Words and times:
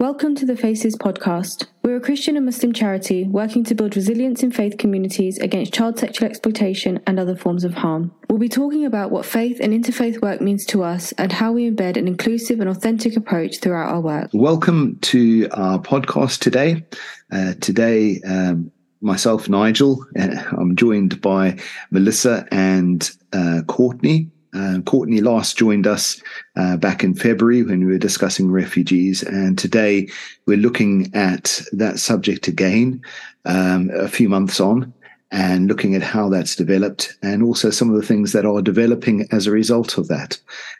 Welcome 0.00 0.34
to 0.36 0.46
the 0.46 0.56
Faces 0.56 0.96
podcast. 0.96 1.66
We're 1.82 1.96
a 1.96 2.00
Christian 2.00 2.34
and 2.38 2.46
Muslim 2.46 2.72
charity 2.72 3.24
working 3.24 3.64
to 3.64 3.74
build 3.74 3.96
resilience 3.96 4.42
in 4.42 4.50
faith 4.50 4.78
communities 4.78 5.36
against 5.36 5.74
child 5.74 5.98
sexual 5.98 6.26
exploitation 6.26 7.00
and 7.06 7.20
other 7.20 7.36
forms 7.36 7.64
of 7.64 7.74
harm. 7.74 8.10
We'll 8.30 8.38
be 8.38 8.48
talking 8.48 8.86
about 8.86 9.10
what 9.10 9.26
faith 9.26 9.58
and 9.60 9.74
interfaith 9.74 10.22
work 10.22 10.40
means 10.40 10.64
to 10.68 10.82
us 10.82 11.12
and 11.18 11.30
how 11.30 11.52
we 11.52 11.70
embed 11.70 11.98
an 11.98 12.08
inclusive 12.08 12.60
and 12.60 12.70
authentic 12.70 13.14
approach 13.14 13.60
throughout 13.60 13.92
our 13.92 14.00
work. 14.00 14.30
Welcome 14.32 14.98
to 15.02 15.50
our 15.52 15.78
podcast 15.78 16.38
today. 16.38 16.82
Uh, 17.30 17.52
today, 17.60 18.22
um, 18.22 18.72
myself, 19.02 19.50
Nigel, 19.50 20.06
uh, 20.18 20.28
I'm 20.56 20.76
joined 20.76 21.20
by 21.20 21.58
Melissa 21.90 22.48
and 22.50 23.06
uh, 23.34 23.60
Courtney. 23.66 24.30
Uh, 24.54 24.80
Courtney 24.84 25.20
last 25.20 25.56
joined 25.56 25.86
us 25.86 26.20
uh, 26.56 26.76
back 26.76 27.04
in 27.04 27.14
February 27.14 27.62
when 27.62 27.80
we 27.80 27.92
were 27.92 27.98
discussing 27.98 28.50
refugees, 28.50 29.22
and 29.22 29.58
today 29.58 30.08
we're 30.46 30.56
looking 30.56 31.10
at 31.14 31.62
that 31.72 31.98
subject 31.98 32.48
again, 32.48 33.00
um, 33.44 33.90
a 33.94 34.08
few 34.08 34.28
months 34.28 34.60
on, 34.60 34.92
and 35.30 35.68
looking 35.68 35.94
at 35.94 36.02
how 36.02 36.28
that's 36.28 36.56
developed, 36.56 37.16
and 37.22 37.42
also 37.42 37.70
some 37.70 37.90
of 37.90 37.96
the 38.00 38.06
things 38.06 38.32
that 38.32 38.44
are 38.44 38.60
developing 38.60 39.28
as 39.30 39.46
a 39.46 39.52
result 39.52 39.96
of 39.96 40.08
that. 40.08 40.38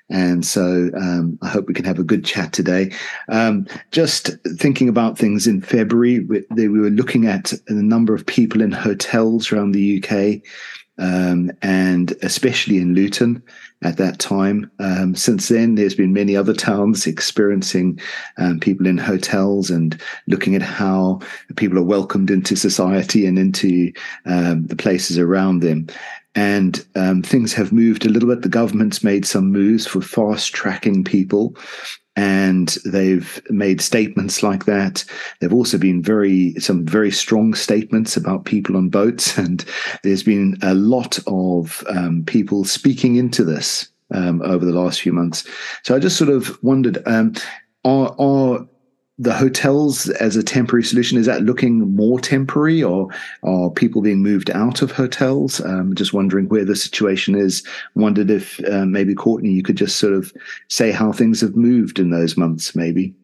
And 0.09 0.45
so 0.45 0.91
um, 0.97 1.39
I 1.41 1.49
hope 1.49 1.69
we 1.69 1.75
can 1.75 1.85
have 1.85 2.01
a 2.01 2.05
good 2.05 2.25
chat 2.25 2.53
today. 2.53 2.93
Um, 3.29 3.69
just 3.93 4.31
thinking 4.59 4.89
about 4.89 5.17
things 5.17 5.47
in 5.47 5.61
February, 5.61 6.21
we, 6.21 6.45
we 6.51 6.69
were 6.69 6.91
looking 6.91 7.27
at 7.27 7.53
the 7.69 7.75
number 7.75 8.13
of 8.13 8.27
people 8.27 8.61
in 8.61 8.73
hotels 8.73 9.53
around 9.53 9.71
the 9.71 10.03
UK 10.03 10.43
um, 11.01 11.51
and 11.63 12.13
especially 12.23 12.79
in 12.79 12.95
Luton 12.95 13.43
at 13.83 13.97
that 13.97 14.19
time. 14.19 14.71
Um, 14.79 15.17
since 15.17 15.49
then, 15.49 15.75
there's 15.75 15.95
been 15.95 16.13
many 16.13 16.37
other 16.37 16.55
towns 16.55 17.07
experiencing 17.07 17.99
um, 18.37 18.61
people 18.61 18.87
in 18.87 18.99
hotels 18.99 19.71
and 19.71 20.01
looking 20.29 20.55
at 20.55 20.63
how 20.63 21.21
people 21.57 21.79
are 21.79 21.83
welcomed 21.83 22.31
into 22.31 22.55
society 22.55 23.27
and 23.27 23.39
into 23.39 23.93
um, 24.27 24.67
the 24.67 24.77
places 24.77 25.19
around 25.19 25.61
them. 25.61 25.87
And 26.35 26.85
um, 26.95 27.23
things 27.23 27.53
have 27.55 27.73
moved 27.73 28.07
a 28.07 28.09
little 28.11 28.29
bit. 28.29 28.43
The 28.43 28.49
government's 28.49 29.03
made 29.03 29.27
some 29.27 29.51
moves 29.51 29.87
for 29.87 30.01
fast 30.01 30.53
tracking 30.53 31.03
people 31.03 31.57
and 32.17 32.77
they've 32.85 33.41
made 33.51 33.81
statements 33.81 34.43
like 34.43 34.65
that. 34.65 35.05
There've 35.39 35.55
also 35.55 35.79
been 35.79 36.03
very 36.03 36.55
some 36.55 36.85
very 36.85 37.11
strong 37.11 37.55
statements 37.55 38.17
about 38.17 38.45
people 38.45 38.77
on 38.77 38.89
boats, 38.89 39.39
and 39.45 39.65
there's 40.03 40.23
been 40.23 40.57
a 40.63 40.75
lot 40.75 41.19
of 41.27 41.85
um, 41.89 42.25
people 42.25 42.65
speaking 42.65 43.17
into 43.17 43.45
this 43.45 43.89
um, 44.13 44.43
over 44.43 44.65
the 44.65 44.73
last 44.73 45.01
few 45.01 45.13
months. 45.13 45.47
So 45.83 45.95
I 45.95 45.99
just 45.99 46.17
sort 46.17 46.31
of 46.31 46.63
wondered: 46.63 47.03
um, 47.07 47.35
are 47.85 48.15
are 48.19 48.67
the 49.21 49.35
hotels 49.35 50.09
as 50.09 50.35
a 50.35 50.43
temporary 50.43 50.83
solution 50.83 51.19
is 51.19 51.27
that 51.27 51.43
looking 51.43 51.95
more 51.95 52.19
temporary 52.19 52.83
or 52.83 53.07
are 53.43 53.69
people 53.71 54.01
being 54.01 54.23
moved 54.23 54.51
out 54.51 54.81
of 54.81 54.91
hotels 54.91 55.61
um, 55.67 55.95
just 55.95 56.15
wondering 56.15 56.49
where 56.49 56.65
the 56.65 56.75
situation 56.75 57.35
is 57.35 57.63
wondered 57.95 58.31
if 58.31 58.65
uh, 58.65 58.87
maybe 58.87 59.15
courtney 59.15 59.51
you 59.51 59.63
could 59.63 59.77
just 59.77 59.99
sort 59.99 60.15
of 60.15 60.33
say 60.69 60.91
how 60.91 61.13
things 61.13 61.41
have 61.41 61.55
moved 61.55 61.99
in 61.99 62.11
those 62.11 62.37
months 62.37 62.75
maybe 62.75 63.15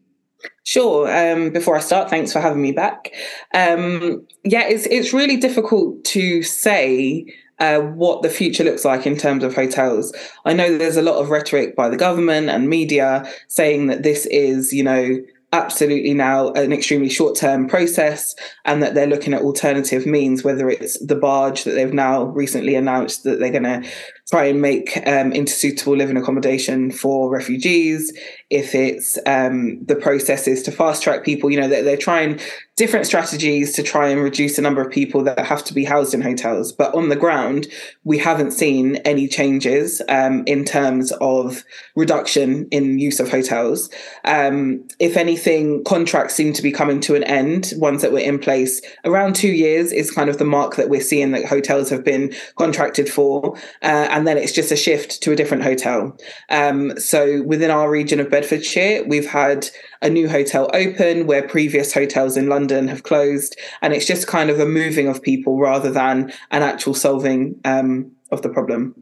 Sure. 0.62 1.08
Um, 1.08 1.50
before 1.50 1.76
I 1.76 1.80
start, 1.80 2.10
thanks 2.10 2.32
for 2.32 2.40
having 2.40 2.62
me 2.62 2.70
back. 2.70 3.12
Um, 3.54 4.26
yeah, 4.44 4.66
it's 4.68 4.86
it's 4.86 5.12
really 5.12 5.36
difficult 5.36 6.04
to 6.04 6.42
say 6.42 7.24
uh, 7.58 7.80
what 7.80 8.22
the 8.22 8.28
future 8.28 8.64
looks 8.64 8.84
like 8.84 9.06
in 9.06 9.16
terms 9.16 9.42
of 9.42 9.54
hotels. 9.54 10.14
I 10.44 10.52
know 10.52 10.76
there's 10.76 10.96
a 10.96 11.02
lot 11.02 11.16
of 11.16 11.30
rhetoric 11.30 11.74
by 11.74 11.88
the 11.88 11.96
government 11.96 12.50
and 12.50 12.68
media 12.68 13.30
saying 13.48 13.86
that 13.86 14.02
this 14.02 14.26
is, 14.26 14.72
you 14.72 14.84
know, 14.84 15.18
absolutely 15.56 16.14
now 16.14 16.52
an 16.52 16.72
extremely 16.72 17.08
short 17.08 17.36
term 17.36 17.66
process 17.68 18.34
and 18.64 18.82
that 18.82 18.94
they're 18.94 19.06
looking 19.06 19.34
at 19.34 19.42
alternative 19.42 20.06
means, 20.06 20.44
whether 20.44 20.68
it's 20.68 20.98
the 21.04 21.16
barge 21.16 21.64
that 21.64 21.72
they've 21.72 21.94
now 21.94 22.24
recently 22.24 22.74
announced 22.74 23.24
that 23.24 23.38
they're 23.38 23.50
going 23.50 23.62
to 23.62 23.88
try 24.28 24.44
and 24.46 24.60
make 24.60 24.96
um, 25.06 25.32
into 25.32 25.52
suitable 25.52 25.96
living 25.96 26.16
accommodation 26.16 26.90
for 26.90 27.30
refugees, 27.30 28.12
if 28.50 28.74
it's 28.74 29.18
um, 29.26 29.84
the 29.84 29.96
processes 29.96 30.62
to 30.64 30.72
fast 30.72 31.02
track 31.02 31.24
people, 31.24 31.50
you 31.50 31.60
know, 31.60 31.68
they're, 31.68 31.82
they're 31.82 31.96
trying 31.96 32.40
different 32.76 33.06
strategies 33.06 33.72
to 33.72 33.82
try 33.82 34.08
and 34.08 34.22
reduce 34.22 34.56
the 34.56 34.62
number 34.62 34.82
of 34.82 34.92
people 34.92 35.24
that 35.24 35.38
have 35.38 35.64
to 35.64 35.72
be 35.72 35.84
housed 35.84 36.12
in 36.12 36.20
hotels. 36.20 36.72
But 36.72 36.94
on 36.94 37.08
the 37.08 37.16
ground, 37.16 37.66
we 38.04 38.18
haven't 38.18 38.50
seen 38.50 38.96
any 38.96 39.26
changes 39.28 40.02
um, 40.10 40.44
in 40.46 40.64
terms 40.64 41.10
of 41.12 41.64
reduction 41.94 42.68
in 42.70 42.98
use 42.98 43.18
of 43.18 43.30
hotels. 43.30 43.88
Um, 44.24 44.86
if 44.98 45.16
anything, 45.16 45.84
contracts 45.84 46.34
seem 46.34 46.52
to 46.52 46.62
be 46.62 46.70
coming 46.70 47.00
to 47.00 47.14
an 47.14 47.24
end. 47.24 47.72
Ones 47.76 48.02
that 48.02 48.12
were 48.12 48.18
in 48.18 48.38
place 48.38 48.82
around 49.04 49.34
two 49.36 49.52
years 49.52 49.90
is 49.90 50.10
kind 50.10 50.28
of 50.28 50.36
the 50.36 50.44
mark 50.44 50.76
that 50.76 50.90
we're 50.90 51.00
seeing 51.00 51.32
that 51.32 51.46
hotels 51.46 51.88
have 51.88 52.04
been 52.04 52.34
contracted 52.56 53.08
for. 53.08 53.56
Uh, 53.82 54.08
and 54.16 54.26
then 54.26 54.38
it's 54.38 54.52
just 54.52 54.72
a 54.72 54.76
shift 54.76 55.20
to 55.20 55.30
a 55.30 55.36
different 55.36 55.62
hotel. 55.62 56.16
Um, 56.48 56.98
so 56.98 57.42
within 57.42 57.70
our 57.70 57.90
region 57.90 58.18
of 58.18 58.30
Bedfordshire, 58.30 59.04
we've 59.06 59.28
had 59.28 59.68
a 60.00 60.08
new 60.08 60.26
hotel 60.26 60.70
open 60.72 61.26
where 61.26 61.46
previous 61.46 61.92
hotels 61.92 62.34
in 62.34 62.48
London 62.48 62.88
have 62.88 63.02
closed, 63.02 63.58
and 63.82 63.92
it's 63.92 64.06
just 64.06 64.26
kind 64.26 64.48
of 64.48 64.58
a 64.58 64.64
moving 64.64 65.06
of 65.06 65.22
people 65.22 65.58
rather 65.58 65.90
than 65.90 66.32
an 66.50 66.62
actual 66.62 66.94
solving 66.94 67.60
um, 67.66 68.10
of 68.32 68.40
the 68.40 68.48
problem. 68.48 68.94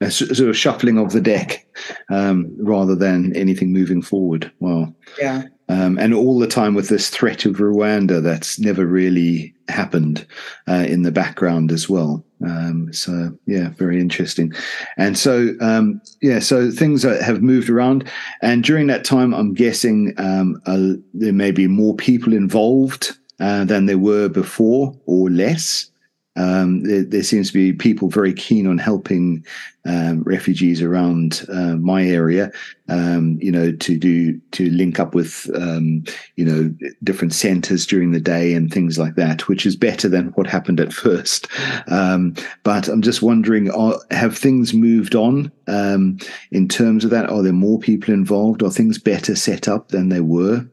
A 0.00 0.08
sort 0.08 0.48
of 0.48 0.56
shuffling 0.56 0.98
of 0.98 1.10
the 1.10 1.20
deck 1.20 1.66
um, 2.08 2.54
rather 2.60 2.94
than 2.94 3.34
anything 3.34 3.72
moving 3.72 4.02
forward. 4.02 4.52
Well, 4.60 4.94
yeah. 5.20 5.46
Um, 5.68 5.98
and 5.98 6.14
all 6.14 6.38
the 6.38 6.46
time 6.46 6.76
with 6.76 6.88
this 6.88 7.10
threat 7.10 7.44
of 7.44 7.56
Rwanda 7.56 8.22
that's 8.22 8.60
never 8.60 8.86
really 8.86 9.52
happened 9.68 10.24
uh, 10.68 10.86
in 10.88 11.02
the 11.02 11.10
background 11.10 11.72
as 11.72 11.88
well. 11.88 12.24
Um, 12.44 12.92
so 12.92 13.36
yeah, 13.46 13.70
very 13.70 14.00
interesting. 14.00 14.52
And 14.96 15.18
so 15.18 15.54
um, 15.60 16.00
yeah, 16.22 16.38
so 16.38 16.70
things 16.70 17.02
have 17.02 17.42
moved 17.42 17.68
around, 17.68 18.08
and 18.42 18.62
during 18.62 18.86
that 18.88 19.04
time, 19.04 19.34
I'm 19.34 19.54
guessing 19.54 20.14
um, 20.18 20.60
uh, 20.66 20.94
there 21.14 21.32
may 21.32 21.50
be 21.50 21.66
more 21.66 21.94
people 21.94 22.32
involved 22.32 23.18
uh, 23.40 23.64
than 23.64 23.86
there 23.86 23.98
were 23.98 24.28
before, 24.28 24.94
or 25.06 25.30
less. 25.30 25.90
Um, 26.38 26.84
there, 26.84 27.02
there, 27.02 27.22
seems 27.24 27.48
to 27.48 27.52
be 27.52 27.72
people 27.72 28.08
very 28.08 28.32
keen 28.32 28.68
on 28.68 28.78
helping 28.78 29.44
um, 29.84 30.22
refugees 30.22 30.80
around 30.80 31.44
uh, 31.52 31.74
my 31.76 32.04
area. 32.04 32.52
Um, 32.88 33.38
you 33.42 33.50
know, 33.50 33.72
to 33.72 33.98
do 33.98 34.38
to 34.52 34.70
link 34.70 35.00
up 35.00 35.14
with 35.14 35.50
um, 35.56 36.04
you 36.36 36.44
know 36.44 36.72
different 37.02 37.34
centres 37.34 37.84
during 37.86 38.12
the 38.12 38.20
day 38.20 38.54
and 38.54 38.72
things 38.72 38.98
like 38.98 39.16
that, 39.16 39.48
which 39.48 39.66
is 39.66 39.74
better 39.74 40.08
than 40.08 40.28
what 40.28 40.46
happened 40.46 40.78
at 40.78 40.92
first. 40.92 41.48
Um, 41.88 42.34
but 42.62 42.86
I'm 42.86 43.02
just 43.02 43.20
wondering, 43.20 43.70
are, 43.70 43.98
have 44.12 44.38
things 44.38 44.72
moved 44.72 45.16
on 45.16 45.50
um, 45.66 46.18
in 46.52 46.68
terms 46.68 47.04
of 47.04 47.10
that? 47.10 47.28
Are 47.28 47.42
there 47.42 47.52
more 47.52 47.80
people 47.80 48.14
involved? 48.14 48.62
Are 48.62 48.70
things 48.70 48.96
better 48.96 49.34
set 49.34 49.66
up 49.66 49.88
than 49.88 50.08
they 50.08 50.20
were? 50.20 50.64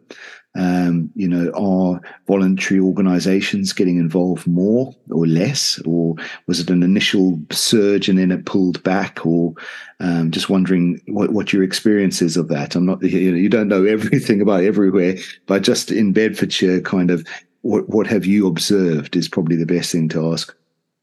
Um, 0.56 1.12
you 1.16 1.28
know, 1.28 1.52
are 1.54 2.02
voluntary 2.28 2.80
organizations 2.80 3.74
getting 3.74 3.98
involved 3.98 4.48
more 4.48 4.96
or 5.12 5.28
less? 5.28 5.80
Or 5.86 6.16
was 6.48 6.60
it 6.60 6.70
an 6.70 6.82
initial 6.82 7.40
surge 7.52 8.08
and 8.08 8.18
then 8.18 8.32
it 8.32 8.46
pulled 8.46 8.82
back? 8.84 9.26
Or 9.26 9.54
um, 10.00 10.32
just 10.32 10.50
wondering 10.50 11.02
what, 11.08 11.32
what 11.32 11.52
your 11.52 11.64
experience 11.64 12.22
is 12.22 12.38
of 12.38 12.48
that. 12.50 12.76
I'm 12.76 12.86
not, 12.86 13.04
you, 13.04 13.32
know, 13.32 13.38
you 13.38 13.50
don't 13.50 13.68
know 13.68 13.86
everything 13.86 14.42
about 14.42 14.64
everywhere, 14.64 15.16
but 15.46 15.62
just 15.62 15.92
in 15.92 16.14
Bedfordshire, 16.14 16.82
kind 16.82 17.12
of, 17.12 17.28
what, 17.62 17.90
what 17.90 18.08
have 18.08 18.26
you 18.26 18.48
observed 18.48 19.16
is 19.16 19.28
probably 19.28 19.56
the 19.56 19.66
best 19.66 19.92
thing 19.92 20.08
to 20.10 20.32
ask. 20.32 20.56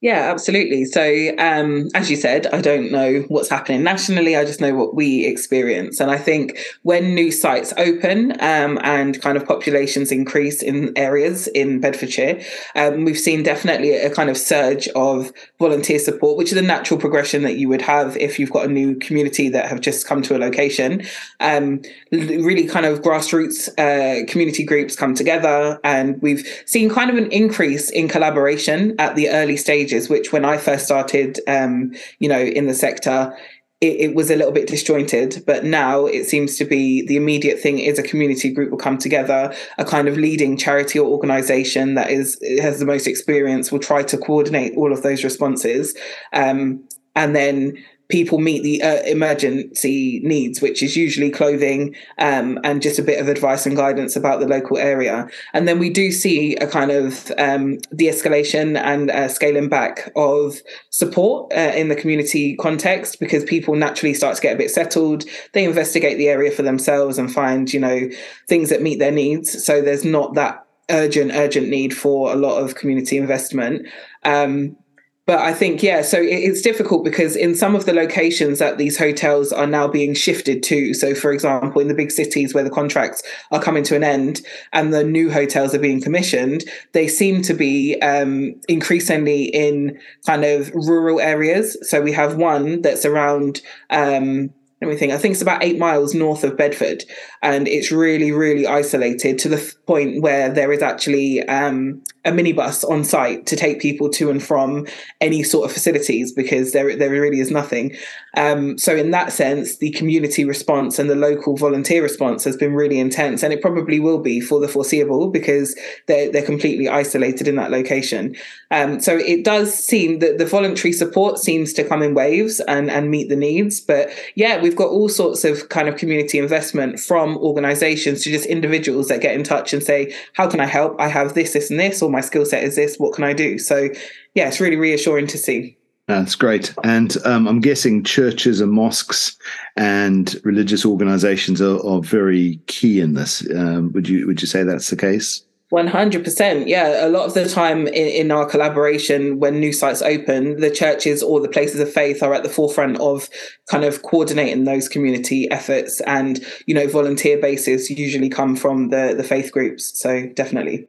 Yeah, 0.03 0.33
absolutely. 0.33 0.85
So, 0.85 1.31
um, 1.39 1.89
as 1.95 2.11
you 2.11 2.17
said, 2.17 2.49
I 2.49 2.61
don't 2.61 2.91
know 2.91 3.21
what's 3.29 3.49
happening 3.49 3.85
nationally. 3.85 4.35
I 4.35 4.45
just 4.45 4.61
know 4.61 4.75
what 4.75 4.97
we 4.97 5.25
experience. 5.25 6.01
And 6.01 6.11
I 6.11 6.19
think 6.19 6.59
when 6.83 7.15
new 7.15 7.31
sites 7.31 7.73
open 7.77 8.33
um, 8.41 8.81
and 8.83 9.23
kind 9.23 9.37
of 9.37 9.47
populations 9.47 10.11
increase 10.11 10.61
in 10.61 10.93
areas 10.97 11.47
in 11.47 11.79
Bedfordshire, 11.79 12.43
um, 12.75 13.05
we've 13.05 13.19
seen 13.19 13.45
definitely 13.45 13.93
a 13.93 14.13
kind 14.13 14.29
of 14.29 14.37
surge 14.37 14.89
of 14.97 15.31
volunteer 15.61 16.01
support, 16.01 16.37
which 16.37 16.51
is 16.51 16.59
a 16.59 16.63
natural 16.63 16.99
progression 16.99 17.45
that 17.45 17.57
you 17.57 17.69
would 17.69 17.83
have 17.83 18.17
if 18.17 18.41
you've 18.41 18.51
got 18.51 18.65
a 18.65 18.73
new 18.73 18.97
community 18.97 19.49
that 19.51 19.69
have 19.69 19.81
just 19.81 20.05
come 20.05 20.21
to 20.23 20.37
a 20.37 20.39
location. 20.39 21.07
Um, 21.39 21.81
really 22.11 22.67
kind 22.67 22.87
of 22.87 23.03
grassroots 23.03 23.69
uh, 23.79 24.27
community 24.27 24.65
groups 24.65 24.97
come 24.97 25.15
together. 25.15 25.79
And 25.85 26.21
we've 26.21 26.45
seen 26.67 26.91
kind 26.91 27.09
of 27.09 27.17
an 27.17 27.31
increase 27.31 27.89
in 27.89 28.09
collaboration 28.09 28.97
at 28.99 29.15
the 29.15 29.29
early 29.31 29.57
stages 29.57 29.92
which 30.09 30.33
when 30.33 30.45
I 30.45 30.57
first 30.57 30.85
started, 30.85 31.41
um, 31.47 31.93
you 32.19 32.29
know, 32.29 32.41
in 32.41 32.67
the 32.67 32.75
sector, 32.75 33.37
it, 33.81 34.11
it, 34.11 34.15
was 34.15 34.31
a 34.31 34.37
little 34.37 34.53
bit 34.53 34.69
disjointed. 34.69 35.43
But 35.45 35.65
now 35.65 36.07
it 36.07 36.25
seems 36.25 36.57
to 36.59 36.65
be 36.65 37.05
the 37.05 37.17
immediate 37.17 37.59
thing 37.59 37.81
is 37.81 37.99
a 37.99 38.03
community 38.03 38.51
group 38.51 38.71
will 38.71 38.79
come 38.79 38.97
together, 38.97 39.53
a 39.77 39.85
kind 39.85 40.09
of 40.09 40.17
leading 40.17 40.57
charity 40.57 40.99
or 40.99 41.09
organization 41.09 41.95
that 41.95 42.11
is 42.11 42.39
has 42.61 42.79
the 42.79 42.87
most 42.87 43.07
experience 43.07 43.73
will 43.73 43.81
try 43.81 44.03
to 44.05 44.17
coordinate 44.17 44.77
all 44.77 44.93
of 44.93 45.03
those 45.03 45.25
responses. 45.25 45.97
Um, 46.33 46.87
and 47.15 47.37
then 47.37 47.77
people 48.13 48.39
meet 48.39 48.63
the 48.63 48.83
uh, 48.83 49.03
emergency 49.05 50.21
needs, 50.23 50.61
which 50.61 50.83
is 50.83 50.95
usually 50.95 51.31
clothing 51.31 51.97
um, 52.19 52.61
and 52.63 52.83
just 52.83 52.99
a 52.99 53.03
bit 53.03 53.19
of 53.19 53.27
advice 53.27 53.65
and 53.65 53.75
guidance 53.75 54.15
about 54.15 54.39
the 54.39 54.47
local 54.47 54.77
area. 54.77 55.27
And 55.55 55.67
then 55.67 55.79
we 55.79 55.89
do 55.89 56.13
see 56.13 56.55
a 56.57 56.67
kind 56.67 56.91
of 56.91 57.33
um, 57.39 57.79
de 57.97 58.09
escalation 58.09 58.79
and 58.79 59.11
uh, 59.11 59.29
scaling 59.29 59.71
back 59.71 60.13
of 60.15 60.61
support 60.91 61.51
uh, 61.55 61.73
in 61.75 61.89
the 61.89 61.97
community 61.97 62.55
context 62.57 63.19
because 63.19 63.45
people 63.45 63.77
naturally 63.77 64.13
start 64.13 64.37
to 64.37 64.43
get 64.43 64.57
a 64.57 64.59
bit 64.59 64.71
settled. 64.71 65.25
They 65.55 65.65
investigate 65.65 66.19
the 66.19 66.29
area 66.29 66.51
for 66.51 66.63
themselves 66.63 67.17
and 67.17 67.33
find, 67.33 67.73
you 67.73 67.81
know, 67.81 68.11
things 68.47 68.69
that 68.69 68.83
meet 68.83 68.99
their 68.99 69.11
needs. 69.11 69.65
So 69.65 69.81
there's 69.81 70.05
not 70.05 70.35
that 70.35 70.67
urgent, 70.91 71.33
urgent 71.33 71.71
need 71.71 71.97
for 71.97 72.31
a 72.31 72.37
lot 72.37 72.59
of 72.59 72.75
community 72.75 73.17
investment. 73.17 73.89
Um, 74.23 74.77
but 75.25 75.39
I 75.39 75.55
think, 75.55 75.85
yeah, 75.85 76.03
so 76.03 76.19
it's 76.21 76.63
difficult 76.63 77.05
because 77.05 77.37
in 77.37 77.55
some 77.55 77.77
of 77.77 77.87
the 77.87 77.93
locations 77.93 78.59
that 78.59 78.77
these 78.77 78.99
hotels 78.99 79.53
are 79.53 79.69
now 79.69 79.87
being 79.87 80.15
shifted 80.15 80.65
to, 80.65 80.95
so 80.95 81.15
for 81.15 81.33
example, 81.33 81.81
in 81.81 81.87
the 81.87 81.95
big 81.95 82.11
cities 82.11 82.53
where 82.53 82.65
the 82.65 82.71
contracts 82.71 83.23
are 83.53 83.63
coming 83.63 83.85
to 83.85 83.95
an 83.95 84.03
end 84.03 84.43
and 84.73 84.93
the 84.93 85.05
new 85.05 85.31
hotels 85.31 85.75
are 85.75 85.79
being 85.79 86.01
commissioned, 86.01 86.65
they 86.93 87.07
seem 87.07 87.41
to 87.43 87.55
be 87.55 88.01
um, 88.01 88.57
increasingly 88.69 89.45
in 89.45 89.97
kind 90.27 90.45
of 90.45 90.73
rural 90.75 91.21
areas. 91.21 91.77
So 91.89 92.03
we 92.03 92.13
have 92.13 92.37
one 92.37 92.83
that's 92.83 93.05
around. 93.05 93.63
Um, 93.91 94.51
let 94.81 94.91
me 94.91 94.97
think. 94.97 95.13
I 95.13 95.19
think 95.19 95.35
it's 95.35 95.43
about 95.43 95.63
eight 95.63 95.79
miles 95.79 96.13
north 96.13 96.43
of 96.43 96.57
Bedford, 96.57 97.05
and 97.41 97.69
it's 97.69 97.93
really, 97.93 98.33
really 98.33 98.67
isolated 98.67 99.39
to 99.39 99.49
the 99.49 99.75
point 99.87 100.21
where 100.23 100.53
there 100.53 100.73
is 100.73 100.83
actually 100.83 101.47
um, 101.47 102.03
a 102.25 102.31
minibus 102.31 102.89
on 102.89 103.03
site 103.03 103.47
to 103.47 103.57
take 103.57 103.81
people 103.81 104.09
to 104.09 104.31
and 104.31 104.43
from 104.43 104.87
any 105.21 105.43
sort 105.43 105.65
of 105.65 105.73
facilities 105.73 106.33
because 106.33 106.73
there 106.73 106.95
there 106.97 107.11
really 107.11 107.41
is 107.41 107.51
nothing. 107.51 107.97
Um, 108.37 108.79
so 108.79 108.95
in 108.95 109.11
that 109.11 109.33
sense, 109.33 109.77
the 109.79 109.91
community 109.91 110.45
response 110.45 110.99
and 110.99 111.11
the 111.11 111.17
local 111.17 111.57
volunteer 111.57 112.03
response 112.03 112.45
has 112.45 112.57
been 112.57 112.75
really 112.75 113.01
intense, 113.01 113.43
and 113.43 113.53
it 113.53 113.61
probably 113.61 113.99
will 113.99 114.19
be 114.19 114.41
for 114.41 114.61
the 114.61 114.69
foreseeable 114.69 115.31
because 115.31 115.77
they're 116.07 116.31
they're 116.31 116.47
completely 116.47 116.89
isolated 116.89 117.49
in 117.49 117.57
that 117.57 117.73
location. 117.73 118.37
Um, 118.71 119.01
so 119.01 119.17
it 119.17 119.45
does 119.45 119.75
seem 119.75 120.21
that 120.21 120.39
the 120.39 120.47
voluntary 120.47 120.93
support 120.93 121.39
seems 121.39 121.73
to 121.75 121.85
come 121.85 122.03
in 122.03 122.15
waves 122.15 122.61
and 122.61 122.89
and 122.89 123.11
meet 123.11 123.31
the 123.31 123.37
needs. 123.37 123.81
But 123.81 124.11
yeah, 124.37 124.63
we've 124.63 124.77
got 124.77 124.91
all 124.91 125.09
sorts 125.09 125.45
of 125.45 125.69
kind 125.71 125.89
of 125.89 125.97
community 125.97 126.39
investment 126.39 127.01
from 127.01 127.37
organisations 127.39 128.23
to 128.23 128.31
just 128.31 128.47
individuals 128.47 129.09
that 129.09 129.21
get 129.21 129.35
in 129.35 129.43
touch 129.43 129.73
and 129.73 129.83
say, 129.83 130.15
"How 130.35 130.49
can 130.49 130.61
I 130.61 130.67
help? 130.67 131.01
I 131.01 131.09
have 131.09 131.35
this, 131.35 131.53
this, 131.53 131.69
and 131.69 131.81
this, 131.81 132.01
or 132.01 132.12
my 132.13 132.21
skill 132.21 132.45
set 132.45 132.63
is 132.63 132.77
this. 132.77 132.97
What 132.97 133.15
can 133.15 133.25
I 133.25 133.33
do?" 133.33 133.59
So 133.59 133.89
yeah, 134.35 134.49
it's 134.49 134.61
really 134.61 134.77
reassuring 134.77 135.27
to 135.29 135.39
see. 135.39 135.77
That's 136.09 136.35
great. 136.35 136.75
And 136.83 137.17
um, 137.25 137.47
I'm 137.47 137.61
guessing 137.61 138.03
churches 138.03 138.61
and 138.61 138.73
mosques 138.73 139.37
and 139.77 140.35
religious 140.45 140.85
organizations 140.85 141.63
are, 141.63 141.79
are 141.87 142.03
very 142.03 142.61
key 142.67 143.01
in 143.01 143.15
this. 143.15 143.49
Um, 143.55 143.93
would 143.93 144.09
you 144.09 144.27
would 144.27 144.41
you 144.43 144.49
say 144.49 144.65
that's 144.65 144.91
the 144.91 144.97
case? 144.97 145.45
100%. 145.73 146.67
Yeah. 146.69 147.07
A 147.07 147.09
lot 147.09 147.25
of 147.25 147.33
the 147.33 147.49
time 147.49 147.87
in, 147.87 147.95
in, 147.95 148.31
our 148.31 148.45
collaboration, 148.45 149.41
when 149.41 149.59
new 149.59 149.73
sites 149.73 150.03
open, 150.03 150.61
the 150.61 150.71
churches 150.71 151.23
or 151.23 151.41
the 151.41 151.49
places 151.49 151.81
of 151.81 151.91
faith 151.91 152.23
are 152.23 152.35
at 152.35 152.43
the 152.43 152.51
forefront 152.51 153.01
of 153.01 153.31
kind 153.71 153.83
of 153.83 154.03
coordinating 154.03 154.65
those 154.65 154.87
community 154.87 155.51
efforts. 155.51 156.03
And, 156.03 156.45
you 156.67 156.75
know, 156.75 156.87
volunteer 156.89 157.41
bases 157.41 157.89
usually 157.89 158.29
come 158.29 158.55
from 158.55 158.91
the, 158.91 159.15
the 159.17 159.25
faith 159.25 159.51
groups. 159.51 159.99
So 159.99 160.27
definitely. 160.35 160.89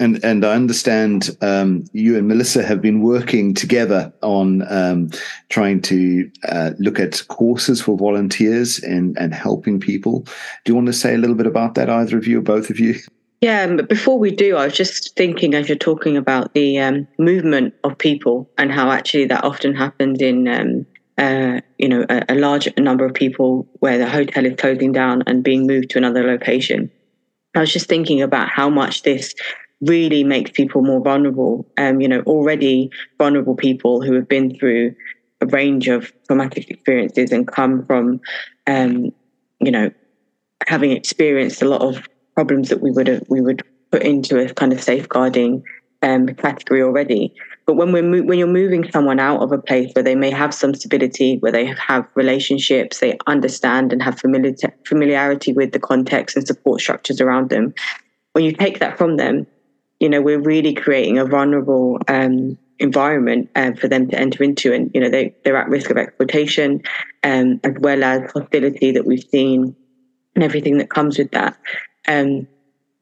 And 0.00 0.24
and 0.24 0.44
I 0.44 0.54
understand 0.54 1.36
um, 1.40 1.84
you 1.92 2.18
and 2.18 2.26
Melissa 2.26 2.64
have 2.64 2.82
been 2.82 3.00
working 3.00 3.54
together 3.54 4.12
on 4.22 4.66
um, 4.68 5.10
trying 5.50 5.80
to 5.82 6.28
uh, 6.48 6.72
look 6.80 6.98
at 6.98 7.22
courses 7.28 7.80
for 7.80 7.96
volunteers 7.96 8.80
and 8.80 9.16
and 9.18 9.32
helping 9.32 9.78
people. 9.78 10.20
Do 10.64 10.72
you 10.72 10.74
want 10.74 10.88
to 10.88 10.92
say 10.92 11.14
a 11.14 11.18
little 11.18 11.36
bit 11.36 11.46
about 11.46 11.76
that, 11.76 11.88
either 11.88 12.18
of 12.18 12.26
you 12.26 12.40
or 12.40 12.42
both 12.42 12.70
of 12.70 12.80
you? 12.80 12.96
Yeah, 13.40 13.66
but 13.76 13.90
before 13.90 14.18
we 14.18 14.30
do, 14.30 14.56
I 14.56 14.64
was 14.64 14.74
just 14.74 15.14
thinking 15.16 15.54
as 15.54 15.68
you're 15.68 15.76
talking 15.76 16.16
about 16.16 16.54
the 16.54 16.78
um, 16.78 17.06
movement 17.18 17.74
of 17.84 17.98
people 17.98 18.50
and 18.56 18.72
how 18.72 18.90
actually 18.90 19.26
that 19.26 19.44
often 19.44 19.74
happens 19.74 20.22
in, 20.22 20.48
um, 20.48 20.86
uh, 21.18 21.60
you 21.76 21.86
know, 21.86 22.06
a, 22.08 22.24
a, 22.30 22.36
large 22.36 22.66
number 22.78 23.04
of 23.04 23.12
people 23.12 23.68
where 23.80 23.98
the 23.98 24.08
hotel 24.08 24.46
is 24.46 24.56
closing 24.56 24.92
down 24.92 25.22
and 25.26 25.44
being 25.44 25.66
moved 25.66 25.90
to 25.90 25.98
another 25.98 26.24
location. 26.24 26.90
I 27.54 27.60
was 27.60 27.70
just 27.70 27.86
thinking 27.86 28.22
about 28.22 28.48
how 28.48 28.70
much 28.70 29.02
this 29.02 29.34
really 29.86 30.24
makes 30.24 30.50
people 30.50 30.82
more 30.82 31.00
vulnerable. 31.00 31.66
Um, 31.78 32.00
you 32.00 32.08
know, 32.08 32.20
already 32.22 32.90
vulnerable 33.18 33.54
people 33.54 34.02
who 34.02 34.14
have 34.14 34.28
been 34.28 34.56
through 34.56 34.94
a 35.40 35.46
range 35.46 35.88
of 35.88 36.12
traumatic 36.26 36.70
experiences 36.70 37.32
and 37.32 37.46
come 37.46 37.84
from, 37.86 38.20
um, 38.66 39.12
you 39.60 39.70
know, 39.70 39.90
having 40.66 40.92
experienced 40.92 41.62
a 41.62 41.68
lot 41.68 41.82
of 41.82 42.06
problems 42.34 42.68
that 42.68 42.80
we 42.80 42.90
would 42.90 43.06
have, 43.08 43.22
we 43.28 43.40
would 43.40 43.62
put 43.90 44.02
into 44.02 44.38
a 44.38 44.52
kind 44.54 44.72
of 44.72 44.82
safeguarding 44.82 45.62
um, 46.02 46.26
category 46.28 46.82
already. 46.82 47.34
But 47.66 47.74
when 47.74 47.92
we're 47.92 48.02
mo- 48.02 48.22
when 48.22 48.38
you're 48.38 48.46
moving 48.46 48.90
someone 48.90 49.18
out 49.18 49.40
of 49.40 49.52
a 49.52 49.58
place 49.58 49.90
where 49.94 50.02
they 50.02 50.14
may 50.14 50.30
have 50.30 50.52
some 50.52 50.74
stability, 50.74 51.38
where 51.38 51.52
they 51.52 51.66
have 51.66 52.06
relationships, 52.14 53.00
they 53.00 53.16
understand 53.26 53.92
and 53.92 54.02
have 54.02 54.18
familiar- 54.18 54.54
familiarity 54.86 55.52
with 55.52 55.72
the 55.72 55.78
context 55.78 56.36
and 56.36 56.46
support 56.46 56.80
structures 56.80 57.20
around 57.20 57.48
them, 57.48 57.72
when 58.32 58.44
you 58.44 58.52
take 58.52 58.80
that 58.80 58.98
from 58.98 59.16
them, 59.16 59.46
you 60.04 60.10
know, 60.10 60.20
we're 60.20 60.38
really 60.38 60.74
creating 60.74 61.16
a 61.16 61.24
vulnerable 61.24 61.98
um, 62.08 62.58
environment 62.78 63.48
uh, 63.56 63.72
for 63.72 63.88
them 63.88 64.06
to 64.10 64.20
enter 64.20 64.44
into, 64.44 64.70
and 64.70 64.90
you 64.92 65.00
know, 65.00 65.08
they 65.08 65.34
they're 65.44 65.56
at 65.56 65.70
risk 65.70 65.88
of 65.88 65.96
exploitation, 65.96 66.82
um, 67.22 67.58
as 67.64 67.72
well 67.80 68.04
as 68.04 68.30
hostility 68.30 68.92
that 68.92 69.06
we've 69.06 69.24
seen 69.30 69.74
and 70.34 70.44
everything 70.44 70.76
that 70.76 70.90
comes 70.90 71.16
with 71.16 71.30
that. 71.30 71.56
Um, 72.06 72.46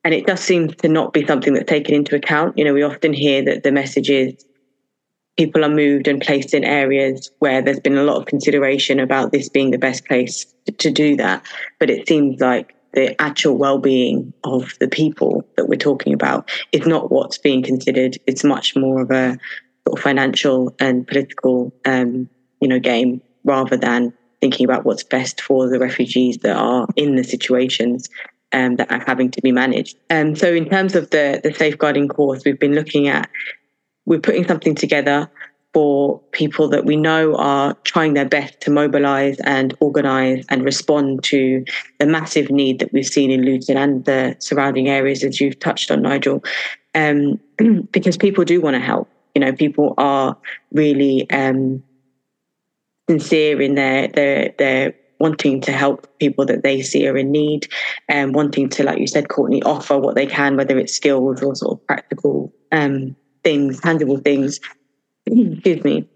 and 0.04 0.14
it 0.14 0.28
does 0.28 0.38
seem 0.38 0.68
to 0.68 0.88
not 0.88 1.12
be 1.12 1.26
something 1.26 1.54
that's 1.54 1.68
taken 1.68 1.92
into 1.92 2.14
account. 2.14 2.56
You 2.56 2.64
know, 2.64 2.72
we 2.72 2.84
often 2.84 3.12
hear 3.12 3.44
that 3.46 3.64
the 3.64 3.72
message 3.72 4.08
is 4.08 4.46
people 5.36 5.64
are 5.64 5.68
moved 5.68 6.06
and 6.06 6.22
placed 6.22 6.54
in 6.54 6.62
areas 6.62 7.32
where 7.40 7.60
there's 7.62 7.80
been 7.80 7.98
a 7.98 8.04
lot 8.04 8.18
of 8.18 8.26
consideration 8.26 9.00
about 9.00 9.32
this 9.32 9.48
being 9.48 9.72
the 9.72 9.76
best 9.76 10.06
place 10.06 10.46
to 10.78 10.88
do 10.88 11.16
that. 11.16 11.44
But 11.80 11.90
it 11.90 12.06
seems 12.06 12.40
like 12.40 12.76
the 12.92 13.20
actual 13.20 13.56
well-being 13.56 14.32
of 14.44 14.78
the 14.78 14.88
people 14.88 15.46
that 15.56 15.68
we're 15.68 15.76
talking 15.76 16.12
about 16.12 16.50
is 16.72 16.86
not 16.86 17.10
what's 17.10 17.38
being 17.38 17.62
considered. 17.62 18.18
It's 18.26 18.44
much 18.44 18.76
more 18.76 19.02
of 19.02 19.10
a 19.10 19.38
sort 19.86 19.98
of 19.98 20.02
financial 20.02 20.74
and 20.78 21.06
political, 21.06 21.72
um, 21.84 22.28
you 22.60 22.68
know, 22.68 22.78
game 22.78 23.20
rather 23.44 23.76
than 23.76 24.12
thinking 24.40 24.64
about 24.64 24.84
what's 24.84 25.04
best 25.04 25.40
for 25.40 25.68
the 25.68 25.78
refugees 25.78 26.38
that 26.38 26.56
are 26.56 26.86
in 26.96 27.16
the 27.16 27.24
situations 27.24 28.08
um, 28.52 28.76
that 28.76 28.90
are 28.90 29.02
having 29.06 29.30
to 29.30 29.40
be 29.40 29.52
managed. 29.52 29.96
Um, 30.10 30.36
so, 30.36 30.52
in 30.52 30.68
terms 30.68 30.94
of 30.94 31.10
the 31.10 31.40
the 31.42 31.54
safeguarding 31.54 32.08
course, 32.08 32.42
we've 32.44 32.60
been 32.60 32.74
looking 32.74 33.08
at 33.08 33.28
we're 34.04 34.20
putting 34.20 34.46
something 34.46 34.74
together 34.74 35.30
for 35.72 36.20
people 36.32 36.68
that 36.68 36.84
we 36.84 36.96
know 36.96 37.34
are 37.36 37.74
trying 37.84 38.14
their 38.14 38.28
best 38.28 38.60
to 38.60 38.70
mobilize 38.70 39.38
and 39.40 39.74
organize 39.80 40.44
and 40.50 40.64
respond 40.64 41.24
to 41.24 41.64
the 41.98 42.06
massive 42.06 42.50
need 42.50 42.78
that 42.78 42.92
we've 42.92 43.06
seen 43.06 43.30
in 43.30 43.42
Luton 43.42 43.76
and 43.76 44.04
the 44.04 44.36
surrounding 44.38 44.88
areas, 44.88 45.24
as 45.24 45.40
you've 45.40 45.58
touched 45.58 45.90
on, 45.90 46.02
Nigel. 46.02 46.44
Um, 46.94 47.40
because 47.90 48.16
people 48.16 48.44
do 48.44 48.60
want 48.60 48.74
to 48.74 48.80
help. 48.80 49.08
You 49.34 49.40
know, 49.40 49.52
people 49.52 49.94
are 49.96 50.36
really 50.72 51.30
um, 51.30 51.82
sincere 53.08 53.62
in 53.62 53.74
their 53.74 54.08
their 54.08 54.54
their 54.58 54.94
wanting 55.22 55.60
to 55.60 55.70
help 55.70 56.18
people 56.18 56.44
that 56.44 56.64
they 56.64 56.82
see 56.82 57.06
are 57.06 57.16
in 57.16 57.30
need 57.30 57.68
and 58.08 58.34
wanting 58.34 58.68
to, 58.68 58.82
like 58.82 58.98
you 58.98 59.06
said, 59.06 59.28
Courtney, 59.28 59.62
offer 59.62 59.96
what 59.96 60.16
they 60.16 60.26
can, 60.26 60.56
whether 60.56 60.76
it's 60.76 60.92
skills 60.92 61.40
or 61.40 61.54
sort 61.54 61.78
of 61.78 61.86
practical 61.86 62.52
um, 62.72 63.14
things, 63.44 63.80
tangible 63.80 64.18
things. 64.18 64.58
Excuse 65.26 65.84
me. 65.84 66.08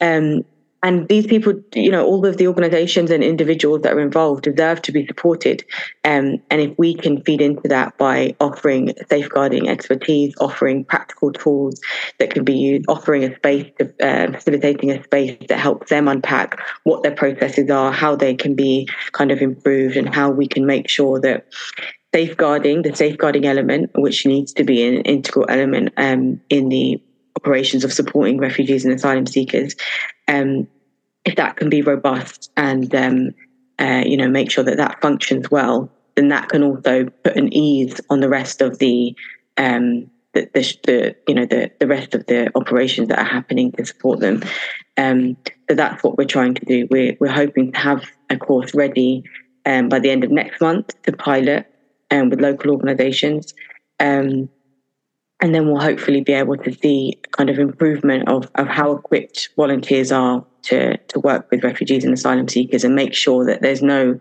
Um, 0.00 0.44
and 0.82 1.08
these 1.08 1.26
people, 1.26 1.54
you 1.74 1.90
know, 1.90 2.06
all 2.06 2.24
of 2.26 2.36
the 2.36 2.46
organizations 2.46 3.10
and 3.10 3.24
individuals 3.24 3.82
that 3.82 3.94
are 3.94 4.00
involved 4.00 4.44
deserve 4.44 4.82
to 4.82 4.92
be 4.92 5.04
supported. 5.06 5.64
Um, 6.04 6.36
and 6.48 6.60
if 6.60 6.78
we 6.78 6.94
can 6.94 7.22
feed 7.22 7.40
into 7.40 7.66
that 7.68 7.98
by 7.98 8.36
offering 8.40 8.92
safeguarding 9.08 9.68
expertise, 9.68 10.34
offering 10.38 10.84
practical 10.84 11.32
tools 11.32 11.80
that 12.20 12.30
can 12.30 12.44
be 12.44 12.54
used, 12.54 12.84
offering 12.88 13.24
a 13.24 13.34
space, 13.34 13.68
to, 13.78 13.92
uh, 14.06 14.32
facilitating 14.32 14.92
a 14.92 15.02
space 15.02 15.36
that 15.48 15.58
helps 15.58 15.90
them 15.90 16.06
unpack 16.06 16.60
what 16.84 17.02
their 17.02 17.16
processes 17.16 17.68
are, 17.68 17.90
how 17.90 18.14
they 18.14 18.34
can 18.34 18.54
be 18.54 18.88
kind 19.10 19.32
of 19.32 19.40
improved, 19.40 19.96
and 19.96 20.14
how 20.14 20.30
we 20.30 20.46
can 20.46 20.66
make 20.66 20.88
sure 20.88 21.18
that 21.20 21.46
safeguarding, 22.14 22.82
the 22.82 22.94
safeguarding 22.94 23.44
element, 23.44 23.90
which 23.96 24.24
needs 24.24 24.52
to 24.52 24.62
be 24.62 24.86
an 24.86 25.02
integral 25.02 25.46
element 25.48 25.92
um, 25.96 26.40
in 26.48 26.68
the 26.68 27.02
operations 27.36 27.84
of 27.84 27.92
supporting 27.92 28.38
refugees 28.38 28.84
and 28.84 28.94
asylum 28.94 29.26
seekers, 29.26 29.76
um, 30.28 30.66
if 31.24 31.36
that 31.36 31.56
can 31.56 31.68
be 31.68 31.82
robust 31.82 32.50
and 32.56 32.94
um, 32.94 33.30
uh, 33.78 34.02
you 34.04 34.16
know 34.16 34.28
make 34.28 34.50
sure 34.50 34.64
that 34.64 34.78
that 34.78 35.00
functions 35.00 35.50
well, 35.50 35.90
then 36.14 36.28
that 36.28 36.48
can 36.48 36.62
also 36.62 37.06
put 37.24 37.36
an 37.36 37.52
ease 37.52 38.00
on 38.10 38.20
the 38.20 38.28
rest 38.28 38.60
of 38.62 38.78
the 38.78 39.14
um, 39.56 40.10
the, 40.32 40.48
the, 40.54 40.76
the, 40.84 41.16
you 41.28 41.34
know 41.34 41.46
the 41.46 41.70
the 41.80 41.86
rest 41.86 42.14
of 42.14 42.26
the 42.26 42.50
operations 42.56 43.08
that 43.08 43.18
are 43.18 43.24
happening 43.24 43.72
to 43.72 43.84
support 43.84 44.20
them. 44.20 44.42
Um, 44.96 45.36
so 45.68 45.74
that's 45.74 46.02
what 46.02 46.16
we're 46.16 46.24
trying 46.24 46.54
to 46.54 46.64
do. 46.64 46.88
We're, 46.90 47.16
we're 47.20 47.28
hoping 47.28 47.72
to 47.72 47.78
have 47.78 48.04
a 48.30 48.36
course 48.36 48.74
ready 48.74 49.24
um, 49.66 49.88
by 49.88 49.98
the 49.98 50.10
end 50.10 50.24
of 50.24 50.30
next 50.30 50.60
month 50.60 51.00
to 51.02 51.12
pilot 51.12 51.66
um, 52.10 52.30
with 52.30 52.40
local 52.40 52.70
organisations. 52.70 53.52
Um, 54.00 54.48
and 55.40 55.54
then 55.54 55.66
we'll 55.66 55.80
hopefully 55.80 56.22
be 56.22 56.32
able 56.32 56.56
to 56.56 56.72
see 56.72 57.18
kind 57.32 57.50
of 57.50 57.58
improvement 57.58 58.28
of, 58.28 58.50
of 58.54 58.66
how 58.66 58.92
equipped 58.92 59.50
volunteers 59.56 60.10
are 60.10 60.44
to, 60.62 60.96
to 60.96 61.20
work 61.20 61.46
with 61.50 61.62
refugees 61.62 62.04
and 62.04 62.14
asylum 62.14 62.48
seekers 62.48 62.84
and 62.84 62.94
make 62.94 63.14
sure 63.14 63.44
that 63.44 63.60
there's 63.62 63.82
no 63.82 64.18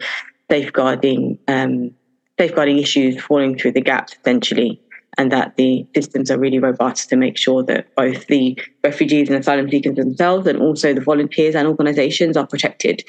safeguarding 0.50 1.40
um, 1.48 1.92
safeguarding 2.38 2.80
issues 2.80 3.20
falling 3.22 3.58
through 3.58 3.72
the 3.72 3.82
gaps 3.82 4.14
essentially 4.14 4.82
and 5.18 5.32
that 5.32 5.56
the 5.56 5.88
systems 5.96 6.30
are 6.30 6.38
really 6.38 6.60
robust 6.60 7.10
to 7.10 7.16
make 7.16 7.38
sure 7.38 7.64
that 7.64 7.94
both 7.96 8.28
the 8.28 8.58
refugees 8.84 9.30
and 9.30 9.38
asylum 9.38 9.70
seekers 9.70 9.96
themselves 9.96 10.46
and 10.46 10.62
also 10.62 10.94
the 10.94 11.02
volunteers 11.02 11.56
and 11.56 11.68
organizations 11.68 12.36
are 12.36 12.46
protected. 12.46 13.04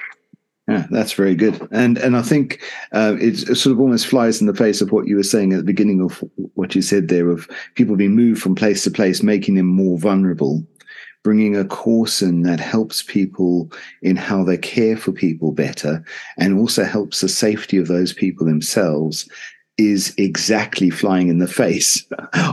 Yeah, 0.69 0.87
that's 0.91 1.13
very 1.13 1.37
good, 1.37 1.69
and 1.71 1.97
and 1.97 2.17
I 2.17 2.23
think 2.23 2.61
uh, 2.91 3.17
it 3.21 3.37
sort 3.57 3.73
of 3.73 3.79
almost 3.79 4.09
flies 4.09 4.41
in 4.41 4.49
the 4.49 4.55
face 4.55 4.81
of 4.81 4.91
what 4.91 5.07
you 5.07 5.15
were 5.15 5.23
saying 5.23 5.53
at 5.53 5.59
the 5.59 5.63
beginning 5.63 6.01
of 6.01 6.25
what 6.55 6.75
you 6.75 6.83
said 6.83 7.07
there 7.07 7.31
of 7.31 7.49
people 7.77 7.95
being 7.95 8.17
moved 8.17 8.43
from 8.43 8.57
place 8.57 8.83
to 8.83 8.91
place, 8.91 9.23
making 9.23 9.55
them 9.55 9.67
more 9.67 9.97
vulnerable. 9.97 10.67
Bringing 11.23 11.57
a 11.57 11.65
course 11.65 12.23
in 12.23 12.43
that 12.43 12.61
helps 12.61 13.03
people 13.03 13.71
in 14.03 14.15
how 14.15 14.45
they 14.45 14.57
care 14.57 14.97
for 14.97 15.13
people 15.13 15.53
better, 15.53 16.05
and 16.37 16.59
also 16.59 16.85
helps 16.85 17.21
the 17.21 17.29
safety 17.29 17.79
of 17.79 17.87
those 17.87 18.13
people 18.13 18.47
themselves, 18.47 19.29
is 19.79 20.15
exactly 20.17 20.89
flying 20.89 21.29
in 21.29 21.39
the 21.39 21.49
face 21.49 22.05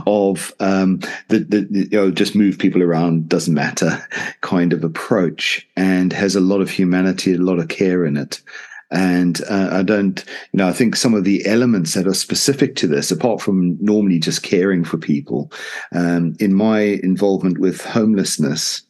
of 0.06 0.52
um, 0.60 0.98
the, 1.28 1.38
the, 1.40 1.66
you 1.70 1.88
know 1.90 2.10
just 2.10 2.34
move 2.34 2.58
people 2.58 2.82
around 2.82 3.28
doesn't 3.28 3.54
matter 3.54 4.06
kind 4.42 4.72
of 4.72 4.84
approach 4.84 5.66
and 5.76 6.12
has 6.12 6.36
a 6.36 6.40
lot 6.40 6.60
of 6.60 6.70
humanity 6.70 7.34
a 7.34 7.38
lot 7.38 7.58
of 7.58 7.68
care 7.68 8.04
in 8.04 8.16
it. 8.16 8.42
And 8.90 9.40
uh, 9.50 9.70
I 9.72 9.82
don't, 9.82 10.24
you 10.52 10.58
know, 10.58 10.68
I 10.68 10.72
think 10.72 10.94
some 10.94 11.14
of 11.14 11.24
the 11.24 11.44
elements 11.46 11.94
that 11.94 12.06
are 12.06 12.14
specific 12.14 12.76
to 12.76 12.86
this, 12.86 13.10
apart 13.10 13.40
from 13.40 13.76
normally 13.80 14.20
just 14.20 14.44
caring 14.44 14.84
for 14.84 14.98
people, 14.98 15.50
um, 15.92 16.36
in 16.38 16.54
my 16.54 17.00
involvement 17.02 17.58
with 17.58 17.84
homelessness, 17.84 18.82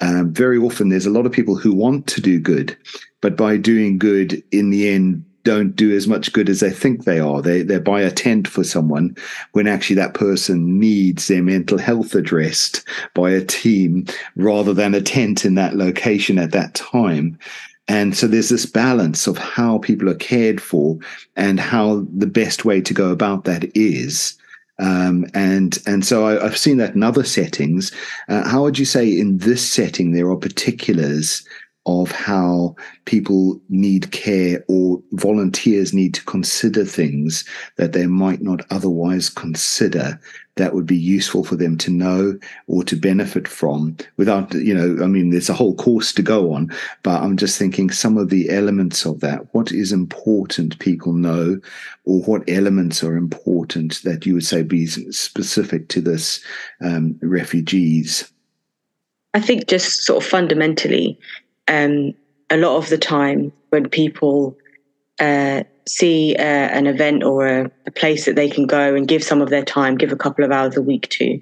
um, 0.00 0.32
very 0.32 0.58
often 0.58 0.88
there's 0.88 1.06
a 1.06 1.10
lot 1.10 1.26
of 1.26 1.32
people 1.32 1.56
who 1.56 1.72
want 1.72 2.06
to 2.08 2.20
do 2.20 2.38
good, 2.38 2.76
but 3.20 3.36
by 3.36 3.56
doing 3.56 3.98
good, 3.98 4.42
in 4.52 4.70
the 4.70 4.88
end, 4.88 5.24
don't 5.50 5.74
do 5.74 5.96
as 5.96 6.06
much 6.06 6.32
good 6.32 6.48
as 6.48 6.60
they 6.60 6.70
think 6.70 7.04
they 7.04 7.18
are. 7.18 7.42
They 7.42 7.62
they 7.62 7.80
buy 7.80 8.02
a 8.02 8.10
tent 8.12 8.46
for 8.46 8.62
someone 8.62 9.16
when 9.50 9.66
actually 9.66 9.96
that 9.96 10.14
person 10.14 10.78
needs 10.78 11.26
their 11.26 11.42
mental 11.42 11.76
health 11.76 12.14
addressed 12.14 12.84
by 13.14 13.30
a 13.30 13.44
team 13.44 14.06
rather 14.36 14.72
than 14.72 14.94
a 14.94 15.00
tent 15.00 15.44
in 15.44 15.56
that 15.56 15.74
location 15.74 16.38
at 16.38 16.52
that 16.52 16.74
time. 16.74 17.36
And 17.88 18.16
so 18.16 18.28
there's 18.28 18.50
this 18.50 18.64
balance 18.66 19.26
of 19.26 19.38
how 19.38 19.78
people 19.78 20.08
are 20.08 20.26
cared 20.32 20.60
for 20.60 20.96
and 21.34 21.58
how 21.58 22.06
the 22.16 22.28
best 22.28 22.64
way 22.64 22.80
to 22.80 22.94
go 22.94 23.10
about 23.10 23.42
that 23.44 23.64
is. 23.76 24.38
Um, 24.78 25.26
and 25.34 25.76
and 25.84 26.04
so 26.04 26.26
I, 26.26 26.44
have 26.44 26.56
seen 26.56 26.76
that 26.76 26.94
in 26.94 27.02
other 27.02 27.24
settings. 27.24 27.90
Uh, 28.28 28.48
how 28.48 28.62
would 28.62 28.78
you 28.78 28.84
say 28.84 29.08
in 29.08 29.38
this 29.38 29.68
setting 29.68 30.12
there 30.12 30.30
are 30.30 30.36
particulars 30.36 31.44
of 31.90 32.12
how 32.12 32.74
people 33.04 33.60
need 33.68 34.10
care 34.12 34.64
or 34.68 35.02
volunteers 35.12 35.92
need 35.92 36.14
to 36.14 36.24
consider 36.24 36.84
things 36.84 37.44
that 37.76 37.92
they 37.92 38.06
might 38.06 38.42
not 38.42 38.64
otherwise 38.70 39.28
consider 39.28 40.20
that 40.56 40.74
would 40.74 40.86
be 40.86 40.96
useful 40.96 41.42
for 41.42 41.56
them 41.56 41.78
to 41.78 41.90
know 41.90 42.38
or 42.66 42.84
to 42.84 42.94
benefit 42.94 43.48
from 43.48 43.96
without 44.18 44.52
you 44.54 44.74
know 44.74 45.02
i 45.02 45.06
mean 45.06 45.30
there's 45.30 45.48
a 45.48 45.54
whole 45.54 45.74
course 45.76 46.12
to 46.12 46.22
go 46.22 46.52
on 46.52 46.70
but 47.02 47.22
i'm 47.22 47.36
just 47.36 47.58
thinking 47.58 47.90
some 47.90 48.18
of 48.18 48.28
the 48.28 48.50
elements 48.50 49.04
of 49.06 49.20
that. 49.20 49.52
What 49.54 49.72
is 49.72 49.92
important 49.92 50.78
people 50.78 51.12
know 51.12 51.60
or 52.04 52.20
what 52.22 52.48
elements 52.48 53.02
are 53.02 53.16
important 53.16 54.02
that 54.02 54.26
you 54.26 54.34
would 54.34 54.44
say 54.44 54.62
be 54.62 54.86
specific 54.86 55.88
to 55.88 56.00
this 56.00 56.42
um, 56.80 57.18
refugees? 57.22 58.30
I 59.32 59.40
think 59.40 59.68
just 59.68 60.04
sort 60.04 60.22
of 60.22 60.28
fundamentally, 60.28 61.18
um, 61.70 62.12
a 62.50 62.56
lot 62.56 62.76
of 62.76 62.88
the 62.90 62.98
time 62.98 63.52
when 63.70 63.88
people 63.88 64.56
uh, 65.20 65.62
see 65.88 66.34
uh, 66.36 66.42
an 66.42 66.86
event 66.86 67.22
or 67.22 67.46
a, 67.46 67.70
a, 67.86 67.90
place 67.90 68.24
that 68.24 68.36
they 68.36 68.48
can 68.48 68.66
go 68.66 68.94
and 68.94 69.06
give 69.06 69.22
some 69.22 69.40
of 69.40 69.50
their 69.50 69.64
time, 69.64 69.96
give 69.96 70.12
a 70.12 70.16
couple 70.16 70.44
of 70.44 70.50
hours 70.50 70.76
a 70.76 70.82
week 70.82 71.08
to, 71.10 71.40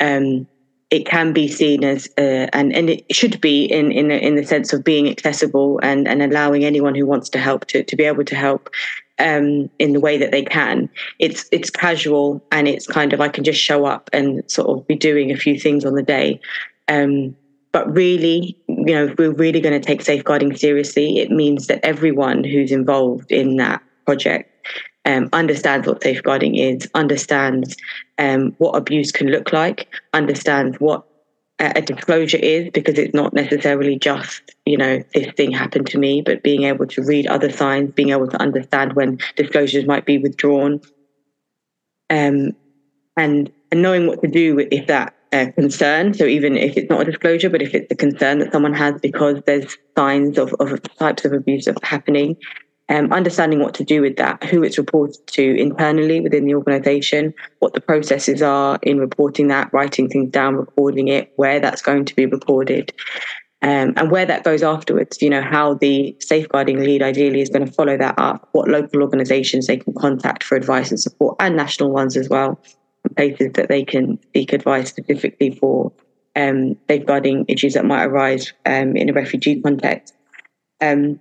um, 0.00 0.46
it 0.90 1.06
can 1.06 1.32
be 1.32 1.48
seen 1.48 1.82
as 1.82 2.08
uh, 2.18 2.46
and 2.52 2.72
and 2.72 2.88
it 2.88 3.04
should 3.12 3.40
be 3.40 3.64
in 3.64 3.90
in 3.90 4.10
in 4.10 4.36
the 4.36 4.44
sense 4.44 4.72
of 4.72 4.84
being 4.84 5.08
accessible 5.08 5.80
and 5.82 6.06
and 6.06 6.22
allowing 6.22 6.64
anyone 6.64 6.94
who 6.94 7.06
wants 7.06 7.28
to 7.30 7.38
help 7.38 7.66
to 7.66 7.82
to 7.82 7.96
be 7.96 8.04
able 8.04 8.24
to 8.24 8.36
help 8.36 8.70
um, 9.18 9.68
in 9.78 9.92
the 9.92 10.00
way 10.00 10.18
that 10.18 10.30
they 10.30 10.44
can. 10.44 10.88
It's 11.18 11.48
it's 11.50 11.70
casual 11.70 12.44
and 12.52 12.68
it's 12.68 12.86
kind 12.86 13.12
of 13.12 13.20
I 13.20 13.28
can 13.28 13.42
just 13.42 13.60
show 13.60 13.86
up 13.86 14.08
and 14.12 14.48
sort 14.48 14.68
of 14.68 14.86
be 14.86 14.94
doing 14.94 15.32
a 15.32 15.36
few 15.36 15.58
things 15.58 15.84
on 15.84 15.94
the 15.94 16.02
day. 16.02 16.40
Um, 16.86 17.34
but 17.74 17.92
really, 17.92 18.56
you 18.68 18.94
know, 18.94 19.06
if 19.06 19.18
we're 19.18 19.32
really 19.32 19.60
going 19.60 19.78
to 19.78 19.84
take 19.84 20.00
safeguarding 20.00 20.56
seriously, 20.56 21.18
it 21.18 21.32
means 21.32 21.66
that 21.66 21.84
everyone 21.84 22.44
who's 22.44 22.70
involved 22.70 23.32
in 23.32 23.56
that 23.56 23.82
project 24.06 24.48
um, 25.04 25.28
understands 25.32 25.84
what 25.84 26.00
safeguarding 26.00 26.54
is, 26.54 26.88
understands 26.94 27.76
um, 28.18 28.54
what 28.58 28.76
abuse 28.76 29.10
can 29.10 29.26
look 29.26 29.52
like, 29.52 29.92
understands 30.12 30.78
what 30.78 31.04
a 31.58 31.82
disclosure 31.82 32.38
is, 32.38 32.70
because 32.70 32.96
it's 32.96 33.12
not 33.12 33.32
necessarily 33.32 33.98
just, 33.98 34.54
you 34.66 34.76
know, 34.76 35.02
this 35.12 35.32
thing 35.34 35.50
happened 35.50 35.88
to 35.88 35.98
me, 35.98 36.22
but 36.22 36.44
being 36.44 36.62
able 36.62 36.86
to 36.86 37.02
read 37.02 37.26
other 37.26 37.50
signs, 37.50 37.90
being 37.90 38.10
able 38.10 38.28
to 38.28 38.40
understand 38.40 38.92
when 38.92 39.18
disclosures 39.34 39.84
might 39.84 40.06
be 40.06 40.18
withdrawn, 40.18 40.80
um, 42.08 42.52
and, 43.16 43.50
and 43.72 43.82
knowing 43.82 44.06
what 44.06 44.22
to 44.22 44.28
do 44.28 44.60
if 44.70 44.86
that 44.86 45.16
concern. 45.56 46.14
So 46.14 46.24
even 46.24 46.56
if 46.56 46.76
it's 46.76 46.90
not 46.90 47.02
a 47.02 47.04
disclosure, 47.04 47.50
but 47.50 47.62
if 47.62 47.74
it's 47.74 47.90
a 47.90 47.96
concern 47.96 48.38
that 48.38 48.52
someone 48.52 48.74
has 48.74 49.00
because 49.00 49.42
there's 49.46 49.76
signs 49.96 50.38
of, 50.38 50.54
of 50.60 50.80
types 50.98 51.24
of 51.24 51.32
abuse 51.32 51.68
happening, 51.82 52.36
um, 52.88 53.12
understanding 53.12 53.60
what 53.60 53.74
to 53.74 53.84
do 53.84 54.02
with 54.02 54.16
that, 54.16 54.44
who 54.44 54.62
it's 54.62 54.78
reported 54.78 55.26
to 55.28 55.58
internally 55.58 56.20
within 56.20 56.44
the 56.44 56.54
organisation, 56.54 57.32
what 57.60 57.72
the 57.72 57.80
processes 57.80 58.42
are 58.42 58.78
in 58.82 58.98
reporting 58.98 59.48
that, 59.48 59.72
writing 59.72 60.08
things 60.08 60.30
down, 60.30 60.56
recording 60.56 61.08
it, 61.08 61.32
where 61.36 61.60
that's 61.60 61.82
going 61.82 62.04
to 62.04 62.14
be 62.14 62.26
recorded. 62.26 62.92
Um, 63.62 63.94
and 63.96 64.10
where 64.10 64.26
that 64.26 64.44
goes 64.44 64.62
afterwards, 64.62 65.22
you 65.22 65.30
know, 65.30 65.40
how 65.40 65.74
the 65.74 66.14
safeguarding 66.20 66.80
lead 66.80 67.02
ideally 67.02 67.40
is 67.40 67.48
going 67.48 67.64
to 67.64 67.72
follow 67.72 67.96
that 67.96 68.14
up, 68.18 68.50
what 68.52 68.68
local 68.68 69.00
organisations 69.00 69.66
they 69.66 69.78
can 69.78 69.94
contact 69.94 70.44
for 70.44 70.54
advice 70.54 70.90
and 70.90 71.00
support, 71.00 71.36
and 71.40 71.56
national 71.56 71.90
ones 71.90 72.14
as 72.14 72.28
well, 72.28 72.60
places 73.10 73.52
that 73.54 73.68
they 73.68 73.84
can 73.84 74.18
seek 74.34 74.52
advice 74.52 74.88
specifically 74.88 75.50
for 75.50 75.92
um, 76.36 76.76
safeguarding 76.88 77.44
issues 77.48 77.74
that 77.74 77.84
might 77.84 78.04
arise 78.04 78.52
um, 78.66 78.96
in 78.96 79.10
a 79.10 79.12
refugee 79.12 79.60
context. 79.60 80.14
Um, 80.80 81.20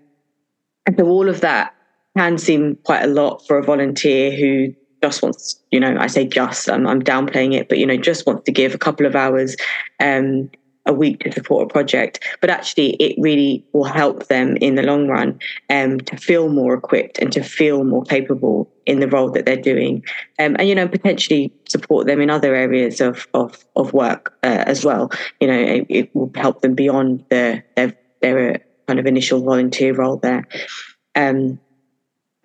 and 0.85 0.97
so 0.97 1.07
all 1.07 1.29
of 1.29 1.41
that 1.41 1.75
can 2.17 2.37
seem 2.37 2.77
quite 2.83 3.03
a 3.03 3.07
lot 3.07 3.45
for 3.47 3.57
a 3.57 3.63
volunteer 3.63 4.31
who 4.31 4.73
just 5.01 5.21
wants, 5.21 5.61
you 5.71 5.79
know, 5.79 5.95
I 5.99 6.07
say 6.07 6.25
just, 6.25 6.69
I'm, 6.69 6.87
I'm 6.87 7.01
downplaying 7.01 7.53
it, 7.53 7.69
but, 7.69 7.77
you 7.77 7.85
know, 7.85 7.97
just 7.97 8.25
wants 8.25 8.43
to 8.45 8.51
give 8.51 8.73
a 8.73 8.77
couple 8.77 9.05
of 9.05 9.15
hours 9.15 9.55
um, 9.99 10.49
a 10.85 10.93
week 10.93 11.21
to 11.21 11.31
support 11.31 11.69
a 11.69 11.73
project, 11.73 12.19
but 12.41 12.49
actually 12.49 12.91
it 12.95 13.15
really 13.17 13.65
will 13.73 13.85
help 13.85 14.27
them 14.27 14.57
in 14.57 14.75
the 14.75 14.83
long 14.83 15.07
run 15.07 15.39
um, 15.69 15.99
to 16.01 16.17
feel 16.17 16.49
more 16.49 16.73
equipped 16.73 17.19
and 17.19 17.31
to 17.31 17.43
feel 17.43 17.83
more 17.83 18.03
capable 18.03 18.69
in 18.85 18.99
the 18.99 19.07
role 19.07 19.31
that 19.31 19.45
they're 19.45 19.55
doing, 19.55 20.03
um, 20.39 20.55
and 20.59 20.67
you 20.67 20.75
know 20.75 20.87
potentially 20.87 21.53
support 21.69 22.05
them 22.05 22.19
in 22.19 22.29
other 22.29 22.53
areas 22.53 22.99
of 22.99 23.27
of, 23.33 23.63
of 23.75 23.93
work 23.93 24.37
uh, 24.43 24.63
as 24.67 24.83
well. 24.83 25.09
You 25.39 25.47
know, 25.47 25.59
it, 25.59 25.85
it, 25.89 26.15
will 26.15 26.31
help 26.35 26.61
them 26.61 26.75
beyond 26.75 27.23
their 27.29 27.63
their, 27.75 27.93
their 28.21 28.59
kind 28.87 28.99
of 28.99 29.05
initial 29.05 29.41
volunteer 29.41 29.93
role 29.93 30.17
there. 30.17 30.45
Um, 31.15 31.59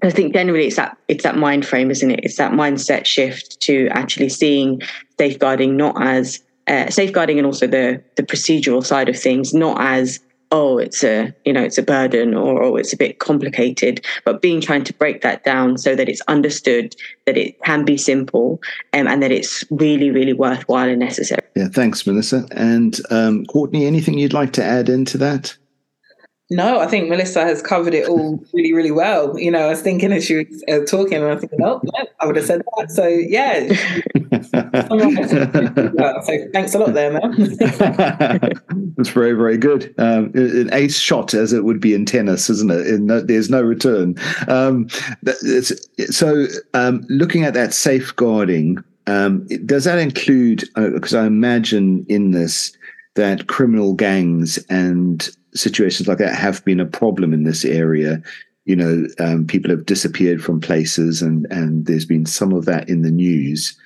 I 0.03 0.11
think 0.11 0.33
generally 0.33 0.69
it's 0.69 0.77
that 0.77 0.97
it's 1.09 1.25
that 1.25 1.37
mind 1.37 1.67
frame, 1.67 1.91
isn't 1.91 2.11
it? 2.11 2.21
It's 2.23 2.37
that 2.37 2.53
mindset 2.53 3.05
shift 3.05 3.61
to 3.63 3.89
actually 3.89 4.29
seeing 4.29 4.81
safeguarding 5.19 5.77
not 5.77 6.01
as 6.01 6.41
uh, 6.69 6.91
safeguarding 6.91 7.39
and 7.39 7.47
also 7.47 7.67
the 7.67 8.03
the 8.17 8.23
procedural 8.23 8.85
side 8.85 9.09
of 9.09 9.19
things, 9.19 9.55
not 9.55 9.81
as 9.81 10.21
oh 10.51 10.79
it's 10.79 11.05
a 11.05 11.35
you 11.45 11.53
know 11.53 11.63
it's 11.63 11.79
a 11.79 11.83
burden 11.83 12.35
or 12.35 12.63
oh 12.63 12.77
it's 12.77 12.93
a 12.93 12.97
bit 12.97 13.19
complicated 13.19 14.05
but 14.25 14.41
being 14.41 14.61
trying 14.61 14.83
to 14.83 14.95
break 14.95 15.21
that 15.21 15.45
down 15.45 15.77
so 15.77 15.95
that 15.95 16.09
it's 16.09 16.23
understood 16.23 16.97
that 17.27 17.37
it 17.37 17.61
can 17.65 17.85
be 17.85 17.97
simple 17.97 18.61
um, 18.95 19.07
and 19.07 19.23
that 19.23 19.31
it's 19.31 19.65
really 19.71 20.11
really 20.11 20.33
worthwhile 20.33 20.89
and 20.89 21.01
necessary. 21.01 21.43
Yeah 21.55 21.69
thanks 21.69 22.07
melissa. 22.07 22.47
And 22.53 22.99
um, 23.11 23.45
courtney 23.47 23.87
anything 23.87 24.19
you'd 24.19 24.33
like 24.33 24.53
to 24.55 24.65
add 24.65 24.89
into 24.89 25.19
that 25.19 25.57
No, 26.51 26.81
I 26.81 26.87
think 26.87 27.11
Melissa 27.11 27.45
has 27.45 27.61
covered 27.61 27.93
it 27.93 28.09
all 28.09 28.43
really, 28.55 28.73
really 28.73 28.91
well. 28.91 29.39
You 29.39 29.51
know, 29.51 29.67
I 29.67 29.69
was 29.69 29.83
thinking 29.83 30.13
as 30.13 30.25
she 30.25 30.37
was 30.37 30.65
uh, 30.67 30.79
talking, 30.87 31.19
and 31.19 31.27
I 31.27 31.35
was 31.35 31.41
thinking, 31.41 31.59
oh, 31.63 31.79
yeah, 31.95 32.05
I 32.21 32.27
would 32.27 32.37
have 32.37 32.47
said 32.47 32.63
that. 32.79 32.91
So, 32.91 33.07
yeah. 33.07 33.69
so, 36.25 36.51
thanks 36.55 36.75
a 36.75 36.79
lot 36.79 36.95
there, 36.95 37.13
man. 37.13 37.57
That's 38.97 39.11
very, 39.11 39.35
very 39.35 39.59
good. 39.59 39.95
Um, 39.99 40.33
an 40.35 40.73
ace 40.73 40.99
shot, 40.99 41.35
as 41.35 41.53
it 41.53 41.65
would 41.65 41.81
be 41.81 41.93
in 41.93 42.07
tennis, 42.07 42.49
isn't 42.49 42.71
it? 42.71 42.87
In, 42.87 43.09
there's 43.27 43.51
no 43.51 43.61
return. 43.61 44.15
Um, 44.49 44.89
so, 46.09 46.47
um, 46.73 47.05
looking 47.11 47.45
at 47.45 47.53
that 47.53 47.75
safeguarding, 47.75 48.83
um, 49.07 49.47
does 49.67 49.85
that 49.85 49.99
include, 49.99 50.65
because 50.77 51.15
uh, 51.15 51.21
I 51.21 51.27
imagine 51.27 52.07
in 52.09 52.31
this, 52.31 52.73
that 53.19 53.49
criminal 53.49 53.95
gangs 53.95 54.59
and 54.71 55.29
situations 55.55 56.07
like 56.07 56.19
that 56.19 56.35
have 56.35 56.65
been 56.65 56.79
a 56.79 56.87
problem 56.87 57.35
in 57.35 57.43
this 57.43 57.65
area. 57.65 58.23
You 58.65 58.77
know, 58.77 59.07
um, 59.19 59.47
people 59.47 59.71
have 59.71 59.87
disappeared 59.87 60.43
from 60.43 60.61
places, 60.61 61.21
and 61.21 61.47
and 61.51 61.87
there's 61.87 62.07
been 62.07 62.27
some 62.27 62.53
of 62.53 62.65
that 62.67 62.89
in 62.89 63.03
the 63.03 63.11
news. 63.11 63.77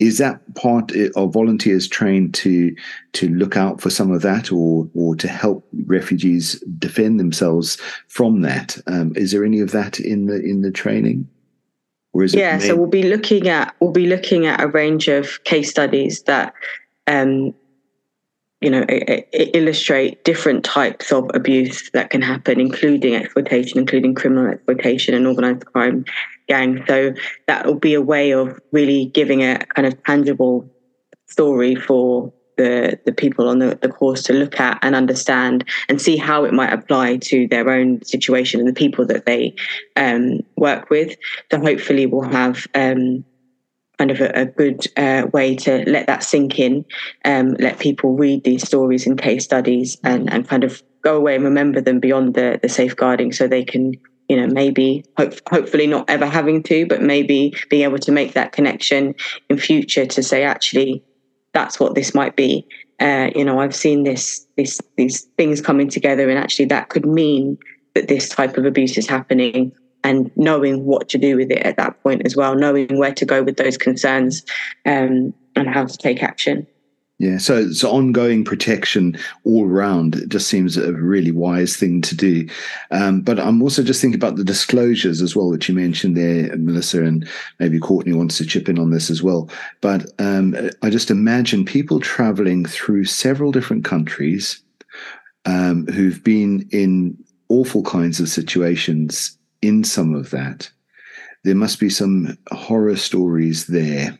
Is 0.00 0.18
that 0.18 0.40
part 0.54 0.92
of 1.14 1.32
volunteers 1.32 1.86
trained 1.86 2.34
to 2.34 2.74
to 3.12 3.28
look 3.28 3.56
out 3.56 3.80
for 3.80 3.90
some 3.90 4.10
of 4.10 4.22
that, 4.22 4.50
or 4.50 4.88
or 4.94 5.14
to 5.16 5.28
help 5.28 5.68
refugees 5.86 6.58
defend 6.78 7.20
themselves 7.20 7.76
from 8.08 8.40
that? 8.42 8.76
Um, 8.86 9.12
is 9.14 9.30
there 9.30 9.44
any 9.44 9.60
of 9.60 9.70
that 9.70 10.00
in 10.00 10.26
the 10.26 10.42
in 10.42 10.62
the 10.62 10.72
training? 10.72 11.28
Or 12.12 12.24
is 12.24 12.34
yeah, 12.34 12.58
so 12.58 12.74
we'll 12.74 12.88
be 12.88 13.04
looking 13.04 13.48
at 13.48 13.74
we'll 13.78 13.92
be 13.92 14.08
looking 14.08 14.46
at 14.46 14.60
a 14.60 14.66
range 14.66 15.06
of 15.06 15.44
case 15.44 15.70
studies 15.70 16.22
that 16.22 16.54
um, 17.06 17.54
you 18.60 18.70
know, 18.70 18.82
illustrate 18.82 20.22
different 20.24 20.64
types 20.64 21.12
of 21.12 21.30
abuse 21.32 21.90
that 21.92 22.10
can 22.10 22.20
happen, 22.20 22.60
including 22.60 23.14
exploitation, 23.14 23.78
including 23.78 24.14
criminal 24.14 24.46
exploitation 24.46 25.14
and 25.14 25.26
organized 25.26 25.64
crime 25.66 26.04
gang. 26.46 26.84
So 26.86 27.14
that 27.46 27.64
will 27.64 27.78
be 27.78 27.94
a 27.94 28.02
way 28.02 28.32
of 28.32 28.60
really 28.70 29.06
giving 29.06 29.42
a 29.42 29.64
kind 29.74 29.86
of 29.86 30.02
tangible 30.04 30.68
story 31.26 31.74
for 31.74 32.32
the, 32.58 33.00
the 33.06 33.12
people 33.12 33.48
on 33.48 33.60
the, 33.60 33.78
the 33.80 33.88
course 33.88 34.22
to 34.24 34.34
look 34.34 34.60
at 34.60 34.78
and 34.82 34.94
understand 34.94 35.64
and 35.88 36.00
see 36.00 36.18
how 36.18 36.44
it 36.44 36.52
might 36.52 36.72
apply 36.72 37.16
to 37.16 37.48
their 37.48 37.70
own 37.70 38.02
situation 38.04 38.60
and 38.60 38.68
the 38.68 38.74
people 38.74 39.06
that 39.06 39.24
they 39.24 39.54
um, 39.96 40.40
work 40.56 40.90
with. 40.90 41.16
So 41.50 41.58
hopefully 41.58 42.04
we'll 42.04 42.28
have 42.28 42.66
um, 42.74 43.24
kind 44.00 44.10
of 44.10 44.20
a, 44.22 44.30
a 44.34 44.46
good 44.46 44.86
uh, 44.96 45.26
way 45.34 45.54
to 45.54 45.84
let 45.86 46.06
that 46.06 46.22
sink 46.22 46.58
in, 46.58 46.86
um, 47.26 47.52
let 47.58 47.78
people 47.78 48.16
read 48.16 48.42
these 48.44 48.66
stories 48.66 49.06
and 49.06 49.20
case 49.20 49.44
studies 49.44 49.98
and, 50.04 50.32
and 50.32 50.48
kind 50.48 50.64
of 50.64 50.82
go 51.02 51.18
away 51.18 51.34
and 51.34 51.44
remember 51.44 51.82
them 51.82 52.00
beyond 52.00 52.32
the, 52.32 52.58
the 52.62 52.68
safeguarding 52.68 53.30
so 53.30 53.46
they 53.46 53.62
can, 53.62 53.92
you 54.30 54.36
know, 54.40 54.46
maybe, 54.46 55.04
hope, 55.18 55.34
hopefully 55.50 55.86
not 55.86 56.08
ever 56.08 56.24
having 56.24 56.62
to, 56.62 56.86
but 56.86 57.02
maybe 57.02 57.54
being 57.68 57.82
able 57.82 57.98
to 57.98 58.10
make 58.10 58.32
that 58.32 58.52
connection 58.52 59.14
in 59.50 59.58
future 59.58 60.06
to 60.06 60.22
say, 60.22 60.44
actually, 60.44 61.04
that's 61.52 61.78
what 61.78 61.94
this 61.94 62.14
might 62.14 62.36
be. 62.36 62.66
Uh, 63.00 63.28
you 63.36 63.44
know, 63.44 63.60
I've 63.60 63.76
seen 63.76 64.04
this, 64.04 64.46
this, 64.56 64.80
these 64.96 65.24
things 65.36 65.60
coming 65.60 65.90
together 65.90 66.30
and 66.30 66.38
actually 66.38 66.66
that 66.66 66.88
could 66.88 67.04
mean 67.04 67.58
that 67.94 68.08
this 68.08 68.30
type 68.30 68.56
of 68.56 68.64
abuse 68.64 68.96
is 68.96 69.06
happening 69.06 69.72
and 70.04 70.30
knowing 70.36 70.84
what 70.84 71.08
to 71.10 71.18
do 71.18 71.36
with 71.36 71.50
it 71.50 71.62
at 71.62 71.76
that 71.76 72.02
point 72.02 72.22
as 72.24 72.36
well, 72.36 72.54
knowing 72.54 72.98
where 72.98 73.14
to 73.14 73.26
go 73.26 73.42
with 73.42 73.56
those 73.56 73.76
concerns 73.76 74.44
um, 74.86 75.34
and 75.56 75.68
how 75.68 75.84
to 75.84 75.96
take 75.98 76.22
action. 76.22 76.66
Yeah, 77.20 77.36
so 77.36 77.58
it's 77.58 77.84
ongoing 77.84 78.46
protection 78.46 79.14
all 79.44 79.68
around. 79.68 80.14
It 80.14 80.30
just 80.30 80.48
seems 80.48 80.78
a 80.78 80.94
really 80.94 81.32
wise 81.32 81.76
thing 81.76 82.00
to 82.00 82.16
do. 82.16 82.48
Um, 82.90 83.20
but 83.20 83.38
I'm 83.38 83.60
also 83.60 83.82
just 83.82 84.00
thinking 84.00 84.18
about 84.18 84.36
the 84.36 84.44
disclosures 84.44 85.20
as 85.20 85.36
well, 85.36 85.50
that 85.50 85.68
you 85.68 85.74
mentioned 85.74 86.16
there, 86.16 86.56
Melissa, 86.56 87.04
and 87.04 87.28
maybe 87.58 87.78
Courtney 87.78 88.14
wants 88.14 88.38
to 88.38 88.46
chip 88.46 88.70
in 88.70 88.78
on 88.78 88.90
this 88.90 89.10
as 89.10 89.22
well. 89.22 89.50
But 89.82 90.10
um, 90.18 90.56
I 90.80 90.88
just 90.88 91.10
imagine 91.10 91.66
people 91.66 92.00
traveling 92.00 92.64
through 92.64 93.04
several 93.04 93.52
different 93.52 93.84
countries 93.84 94.62
um, 95.44 95.86
who've 95.88 96.24
been 96.24 96.66
in 96.70 97.22
awful 97.50 97.82
kinds 97.82 98.18
of 98.20 98.30
situations 98.30 99.36
in 99.62 99.84
some 99.84 100.14
of 100.14 100.30
that, 100.30 100.70
there 101.44 101.54
must 101.54 101.80
be 101.80 101.90
some 101.90 102.36
horror 102.50 102.96
stories 102.96 103.66
there 103.66 104.18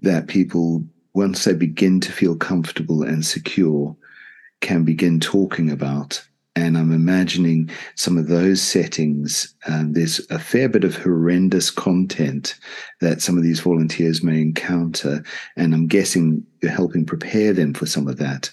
that 0.00 0.28
people, 0.28 0.84
once 1.14 1.44
they 1.44 1.54
begin 1.54 2.00
to 2.00 2.12
feel 2.12 2.36
comfortable 2.36 3.02
and 3.02 3.24
secure, 3.24 3.96
can 4.60 4.84
begin 4.84 5.20
talking 5.20 5.70
about. 5.70 6.22
And 6.54 6.78
I'm 6.78 6.92
imagining 6.92 7.70
some 7.96 8.16
of 8.16 8.28
those 8.28 8.62
settings. 8.62 9.54
Um, 9.66 9.92
there's 9.92 10.20
a 10.30 10.38
fair 10.38 10.70
bit 10.70 10.84
of 10.84 10.96
horrendous 10.96 11.70
content 11.70 12.58
that 13.02 13.20
some 13.20 13.36
of 13.36 13.42
these 13.42 13.60
volunteers 13.60 14.22
may 14.22 14.40
encounter. 14.40 15.22
And 15.56 15.74
I'm 15.74 15.86
guessing 15.86 16.46
you're 16.62 16.72
helping 16.72 17.04
prepare 17.04 17.52
them 17.52 17.74
for 17.74 17.84
some 17.84 18.08
of 18.08 18.16
that 18.18 18.50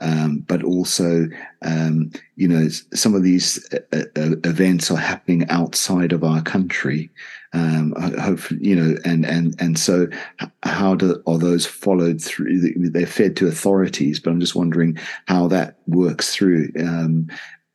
um, 0.00 0.40
but 0.46 0.62
also, 0.62 1.26
um, 1.62 2.10
you 2.36 2.46
know, 2.46 2.68
some 2.68 3.14
of 3.14 3.22
these 3.22 3.66
uh, 3.72 4.04
uh, 4.16 4.36
events 4.44 4.90
are 4.90 4.98
happening 4.98 5.48
outside 5.48 6.12
of 6.12 6.22
our 6.22 6.42
country. 6.42 7.10
Um, 7.52 7.94
hopefully, 8.20 8.60
you 8.62 8.76
know, 8.76 8.96
and 9.04 9.24
and 9.24 9.54
and 9.58 9.78
so, 9.78 10.08
how 10.62 10.94
do 10.94 11.22
are 11.26 11.38
those 11.38 11.64
followed 11.64 12.20
through? 12.20 12.90
They're 12.90 13.06
fed 13.06 13.36
to 13.36 13.48
authorities, 13.48 14.20
but 14.20 14.30
I'm 14.30 14.40
just 14.40 14.54
wondering 14.54 14.98
how 15.26 15.48
that 15.48 15.78
works 15.86 16.34
through. 16.34 16.70
Um, 16.78 17.28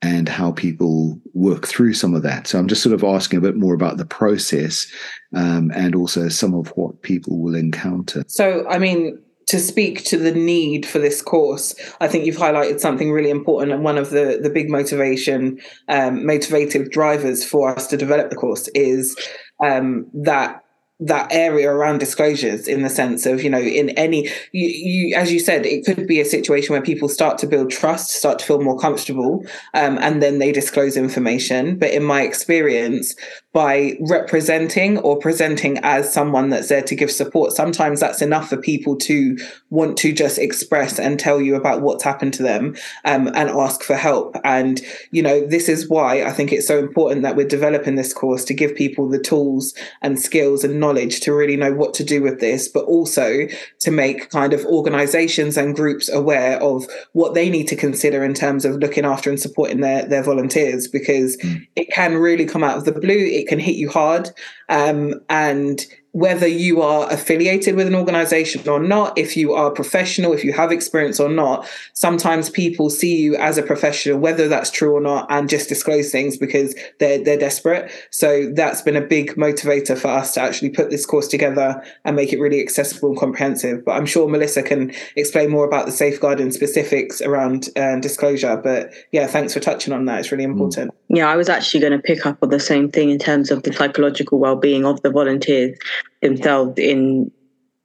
and 0.03 0.27
how 0.27 0.51
people 0.51 1.19
work 1.35 1.67
through 1.67 1.93
some 1.93 2.15
of 2.15 2.23
that. 2.23 2.47
So 2.47 2.57
I'm 2.57 2.67
just 2.67 2.81
sort 2.81 2.95
of 2.95 3.03
asking 3.03 3.37
a 3.37 3.41
bit 3.41 3.55
more 3.55 3.75
about 3.75 3.97
the 3.97 4.05
process 4.05 4.91
um, 5.35 5.71
and 5.75 5.93
also 5.93 6.27
some 6.27 6.55
of 6.55 6.69
what 6.69 7.03
people 7.03 7.39
will 7.39 7.53
encounter. 7.53 8.23
So, 8.25 8.67
I 8.67 8.79
mean, 8.79 9.21
to 9.51 9.59
speak 9.59 10.05
to 10.05 10.15
the 10.15 10.31
need 10.31 10.85
for 10.85 10.97
this 10.97 11.21
course, 11.21 11.75
I 11.99 12.07
think 12.07 12.25
you've 12.25 12.37
highlighted 12.37 12.79
something 12.79 13.11
really 13.11 13.29
important, 13.29 13.73
and 13.73 13.83
one 13.83 13.97
of 13.97 14.09
the 14.09 14.39
the 14.41 14.49
big 14.49 14.69
motivation, 14.69 15.59
um, 15.89 16.21
motivative 16.21 16.89
drivers 16.89 17.43
for 17.43 17.75
us 17.75 17.85
to 17.87 17.97
develop 17.97 18.29
the 18.29 18.37
course 18.37 18.69
is 18.69 19.17
um, 19.61 20.07
that 20.13 20.63
that 21.01 21.27
area 21.33 21.69
around 21.69 21.97
disclosures 21.97 22.65
in 22.67 22.83
the 22.83 22.89
sense 22.89 23.25
of 23.25 23.43
you 23.43 23.49
know 23.49 23.59
in 23.59 23.89
any 23.91 24.29
you, 24.53 24.67
you 24.67 25.15
as 25.15 25.33
you 25.33 25.39
said 25.39 25.65
it 25.65 25.83
could 25.83 26.07
be 26.07 26.21
a 26.21 26.25
situation 26.25 26.73
where 26.73 26.81
people 26.81 27.09
start 27.09 27.39
to 27.39 27.47
build 27.47 27.71
trust 27.71 28.11
start 28.11 28.37
to 28.37 28.45
feel 28.45 28.61
more 28.61 28.77
comfortable 28.77 29.43
um, 29.73 29.97
and 29.97 30.21
then 30.21 30.39
they 30.39 30.51
disclose 30.51 30.95
information. 30.95 31.77
But 31.77 31.91
in 31.91 32.03
my 32.03 32.21
experience 32.21 33.15
by 33.53 33.97
representing 33.99 34.97
or 34.99 35.17
presenting 35.17 35.77
as 35.83 36.11
someone 36.11 36.49
that's 36.49 36.69
there 36.69 36.81
to 36.81 36.95
give 36.95 37.11
support. 37.11 37.51
Sometimes 37.51 37.99
that's 37.99 38.21
enough 38.21 38.47
for 38.47 38.55
people 38.55 38.95
to 38.97 39.37
want 39.69 39.97
to 39.97 40.13
just 40.13 40.37
express 40.37 40.97
and 40.97 41.19
tell 41.19 41.41
you 41.41 41.55
about 41.55 41.81
what's 41.81 42.03
happened 42.03 42.33
to 42.35 42.43
them 42.43 42.75
um, 43.03 43.27
and 43.27 43.49
ask 43.49 43.83
for 43.83 43.95
help. 43.95 44.37
And, 44.45 44.81
you 45.11 45.21
know, 45.21 45.45
this 45.45 45.67
is 45.67 45.89
why 45.89 46.23
I 46.23 46.31
think 46.31 46.53
it's 46.53 46.67
so 46.67 46.79
important 46.79 47.23
that 47.23 47.35
we're 47.35 47.47
developing 47.47 47.95
this 47.95 48.13
course 48.13 48.45
to 48.45 48.53
give 48.53 48.73
people 48.73 49.09
the 49.09 49.19
tools 49.19 49.73
and 50.01 50.17
skills 50.17 50.63
and 50.63 50.79
knowledge 50.79 51.19
to 51.21 51.33
really 51.33 51.57
know 51.57 51.73
what 51.73 51.93
to 51.95 52.05
do 52.05 52.21
with 52.21 52.39
this, 52.39 52.69
but 52.69 52.85
also 52.85 53.47
to 53.79 53.91
make 53.91 54.29
kind 54.29 54.53
of 54.53 54.63
organizations 54.65 55.57
and 55.57 55.75
groups 55.75 56.07
aware 56.07 56.61
of 56.63 56.87
what 57.11 57.33
they 57.33 57.49
need 57.49 57.67
to 57.67 57.75
consider 57.75 58.23
in 58.23 58.33
terms 58.33 58.63
of 58.63 58.77
looking 58.77 59.03
after 59.03 59.29
and 59.29 59.41
supporting 59.41 59.81
their, 59.81 60.05
their 60.05 60.23
volunteers 60.23 60.87
because 60.87 61.35
mm. 61.37 61.67
it 61.75 61.91
can 61.91 62.15
really 62.15 62.45
come 62.45 62.63
out 62.63 62.77
of 62.77 62.85
the 62.85 62.91
blue 62.93 63.40
it 63.40 63.40
can 63.47 63.59
hit 63.59 63.75
you 63.75 63.89
hard. 63.89 64.29
Um, 64.69 65.21
and 65.29 65.85
whether 66.13 66.47
you 66.47 66.81
are 66.81 67.11
affiliated 67.11 67.75
with 67.75 67.87
an 67.87 67.95
organization 67.95 68.67
or 68.67 68.79
not, 68.79 69.17
if 69.17 69.37
you 69.37 69.53
are 69.53 69.71
professional, 69.71 70.33
if 70.33 70.43
you 70.43 70.51
have 70.51 70.71
experience 70.71 71.19
or 71.19 71.29
not, 71.29 71.67
sometimes 71.93 72.49
people 72.49 72.89
see 72.89 73.17
you 73.17 73.35
as 73.37 73.57
a 73.57 73.63
professional, 73.63 74.19
whether 74.19 74.47
that's 74.47 74.69
true 74.69 74.93
or 74.93 75.01
not, 75.01 75.25
and 75.29 75.49
just 75.49 75.69
disclose 75.69 76.11
things 76.11 76.37
because 76.37 76.75
they're 76.99 77.23
they're 77.23 77.37
desperate. 77.37 77.91
So 78.11 78.51
that's 78.53 78.81
been 78.81 78.97
a 78.97 79.01
big 79.01 79.35
motivator 79.35 79.97
for 79.97 80.09
us 80.09 80.33
to 80.33 80.41
actually 80.41 80.71
put 80.71 80.89
this 80.89 81.05
course 81.05 81.27
together 81.27 81.81
and 82.03 82.15
make 82.15 82.33
it 82.33 82.39
really 82.39 82.61
accessible 82.61 83.09
and 83.09 83.17
comprehensive. 83.17 83.85
But 83.85 83.93
I'm 83.93 84.05
sure 84.05 84.27
Melissa 84.27 84.63
can 84.63 84.93
explain 85.15 85.49
more 85.49 85.65
about 85.65 85.85
the 85.85 85.91
safeguarding 85.91 86.51
specifics 86.51 87.21
around 87.21 87.69
uh, 87.77 87.99
disclosure. 87.99 88.57
But 88.57 88.93
yeah, 89.11 89.27
thanks 89.27 89.53
for 89.53 89.61
touching 89.61 89.93
on 89.93 90.05
that. 90.05 90.19
It's 90.19 90.31
really 90.31 90.45
mm. 90.45 90.51
important. 90.51 90.93
Yeah, 91.07 91.29
I 91.29 91.35
was 91.35 91.49
actually 91.49 91.79
going 91.79 91.93
to 91.93 91.99
pick 91.99 92.25
up 92.25 92.37
on 92.41 92.49
the 92.49 92.59
same 92.59 92.89
thing 92.89 93.09
in 93.09 93.19
terms 93.19 93.51
of 93.51 93.63
the 93.63 93.71
psychological 93.73 94.39
well-being 94.39 94.85
of 94.85 95.01
the 95.01 95.09
volunteers 95.09 95.77
themselves 96.21 96.73
in 96.77 97.31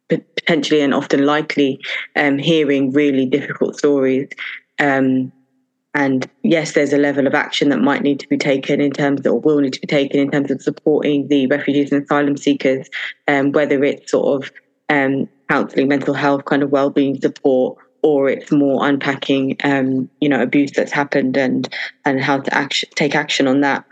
potentially 0.08 0.80
and 0.80 0.94
often 0.94 1.26
likely 1.26 1.80
um, 2.14 2.38
hearing 2.38 2.92
really 2.92 3.26
difficult 3.26 3.76
stories. 3.76 4.28
Um, 4.78 5.32
and 5.94 6.30
yes, 6.42 6.72
there's 6.72 6.92
a 6.92 6.98
level 6.98 7.26
of 7.26 7.34
action 7.34 7.70
that 7.70 7.80
might 7.80 8.02
need 8.02 8.20
to 8.20 8.28
be 8.28 8.36
taken 8.36 8.80
in 8.80 8.92
terms 8.92 9.20
of, 9.20 9.32
or 9.32 9.40
will 9.40 9.60
need 9.60 9.72
to 9.72 9.80
be 9.80 9.86
taken 9.86 10.20
in 10.20 10.30
terms 10.30 10.50
of 10.50 10.60
supporting 10.60 11.26
the 11.28 11.46
refugees 11.46 11.90
and 11.90 12.04
asylum 12.04 12.36
seekers, 12.36 12.88
um, 13.28 13.50
whether 13.52 13.82
it's 13.82 14.10
sort 14.10 14.44
of 14.44 14.52
um, 14.90 15.26
counselling, 15.48 15.88
mental 15.88 16.12
health 16.12 16.44
kind 16.44 16.62
of 16.62 16.70
well-being 16.70 17.18
support, 17.20 17.78
or 18.02 18.28
it's 18.28 18.52
more 18.52 18.86
unpacking, 18.86 19.56
um, 19.64 20.08
you 20.20 20.28
know, 20.28 20.42
abuse 20.42 20.70
that's 20.72 20.92
happened 20.92 21.36
and 21.36 21.68
and 22.04 22.20
how 22.20 22.38
to 22.38 22.54
action, 22.54 22.88
take 22.94 23.14
action 23.14 23.48
on 23.48 23.62
that. 23.62 23.84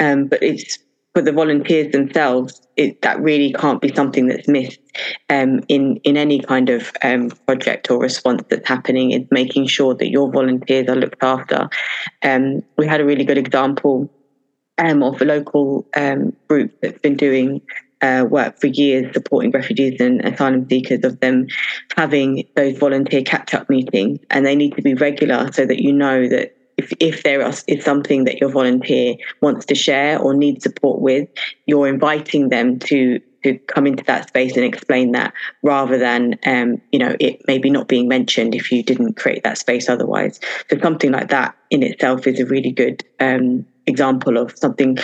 Um, 0.00 0.28
but 0.28 0.42
it's 0.42 0.78
for 1.14 1.22
the 1.22 1.32
volunteers 1.32 1.92
themselves. 1.92 2.66
It, 2.76 3.02
that 3.02 3.20
really 3.20 3.52
can't 3.52 3.80
be 3.80 3.94
something 3.94 4.26
that's 4.26 4.48
missed 4.48 4.80
um, 5.28 5.60
in 5.68 5.96
in 6.04 6.16
any 6.16 6.40
kind 6.40 6.70
of 6.70 6.92
um, 7.02 7.30
project 7.46 7.90
or 7.90 7.98
response 7.98 8.42
that's 8.48 8.66
happening. 8.66 9.10
Is 9.10 9.26
making 9.30 9.66
sure 9.66 9.94
that 9.94 10.08
your 10.08 10.30
volunteers 10.30 10.88
are 10.88 10.96
looked 10.96 11.22
after. 11.22 11.68
Um, 12.22 12.62
we 12.78 12.86
had 12.86 13.00
a 13.00 13.04
really 13.04 13.24
good 13.24 13.38
example 13.38 14.10
um, 14.78 15.02
of 15.02 15.20
a 15.20 15.24
local 15.24 15.86
um, 15.96 16.34
group 16.48 16.72
that's 16.80 16.98
been 17.00 17.16
doing 17.16 17.60
uh, 18.02 18.24
work 18.28 18.58
for 18.58 18.68
years 18.68 19.12
supporting 19.12 19.50
refugees 19.50 20.00
and 20.00 20.24
asylum 20.24 20.66
seekers 20.68 21.04
of 21.04 21.20
them 21.20 21.46
having 21.96 22.48
those 22.56 22.78
volunteer 22.78 23.22
catch 23.22 23.52
up 23.52 23.68
meetings 23.68 24.18
and 24.30 24.46
they 24.46 24.56
need 24.56 24.74
to 24.74 24.82
be 24.82 24.94
regular 24.94 25.52
so 25.52 25.66
that 25.66 25.82
you 25.82 25.92
know 25.92 26.26
that 26.28 26.56
if, 26.80 26.92
if 27.00 27.22
there 27.22 27.40
is 27.66 27.84
something 27.84 28.24
that 28.24 28.40
your 28.40 28.50
volunteer 28.50 29.16
wants 29.40 29.66
to 29.66 29.74
share 29.74 30.18
or 30.18 30.34
needs 30.34 30.64
support 30.64 31.00
with, 31.00 31.28
you're 31.66 31.88
inviting 31.88 32.48
them 32.48 32.78
to 32.80 33.20
to 33.42 33.56
come 33.68 33.86
into 33.86 34.04
that 34.04 34.28
space 34.28 34.54
and 34.54 34.66
explain 34.66 35.12
that 35.12 35.32
rather 35.62 35.96
than 35.96 36.38
um, 36.44 36.78
you 36.92 36.98
know 36.98 37.16
it 37.18 37.40
maybe 37.46 37.70
not 37.70 37.88
being 37.88 38.06
mentioned 38.06 38.54
if 38.54 38.70
you 38.70 38.82
didn't 38.82 39.14
create 39.16 39.42
that 39.44 39.56
space 39.56 39.88
otherwise 39.88 40.38
so 40.68 40.78
something 40.80 41.10
like 41.10 41.30
that 41.30 41.56
in 41.70 41.82
itself 41.82 42.26
is 42.26 42.38
a 42.38 42.44
really 42.44 42.70
good 42.70 43.02
um, 43.18 43.64
example 43.86 44.36
of 44.36 44.58
something 44.58 44.98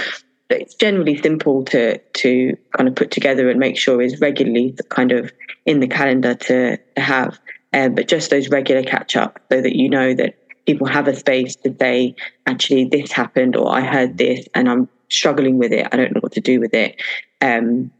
it's 0.50 0.74
generally 0.74 1.20
simple 1.20 1.64
to 1.64 1.98
to 1.98 2.56
kind 2.76 2.88
of 2.88 2.94
put 2.94 3.10
together 3.10 3.48
and 3.48 3.58
make 3.58 3.76
sure 3.76 4.00
is 4.00 4.20
regularly 4.20 4.76
kind 4.90 5.12
of 5.12 5.32
in 5.64 5.80
the 5.80 5.88
calendar 5.88 6.34
to, 6.34 6.76
to 6.76 7.00
have. 7.00 7.38
Um, 7.72 7.94
but 7.94 8.08
just 8.08 8.30
those 8.30 8.48
regular 8.48 8.82
catch 8.82 9.16
up 9.16 9.40
so 9.50 9.60
that 9.60 9.76
you 9.76 9.90
know 9.90 10.14
that 10.14 10.36
people 10.66 10.86
have 10.86 11.08
a 11.08 11.14
space 11.14 11.56
to 11.56 11.74
say, 11.78 12.14
actually, 12.46 12.84
this 12.84 13.12
happened 13.12 13.56
or 13.56 13.70
I 13.70 13.80
heard 13.80 14.18
this 14.18 14.46
and 14.54 14.68
I'm 14.68 14.88
struggling 15.08 15.58
with 15.58 15.72
it. 15.72 15.86
I 15.90 15.96
don't 15.96 16.12
know 16.12 16.20
what 16.20 16.32
to 16.32 16.40
do 16.40 16.60
with 16.60 16.74
it. 16.74 17.00
Um, 17.40 17.92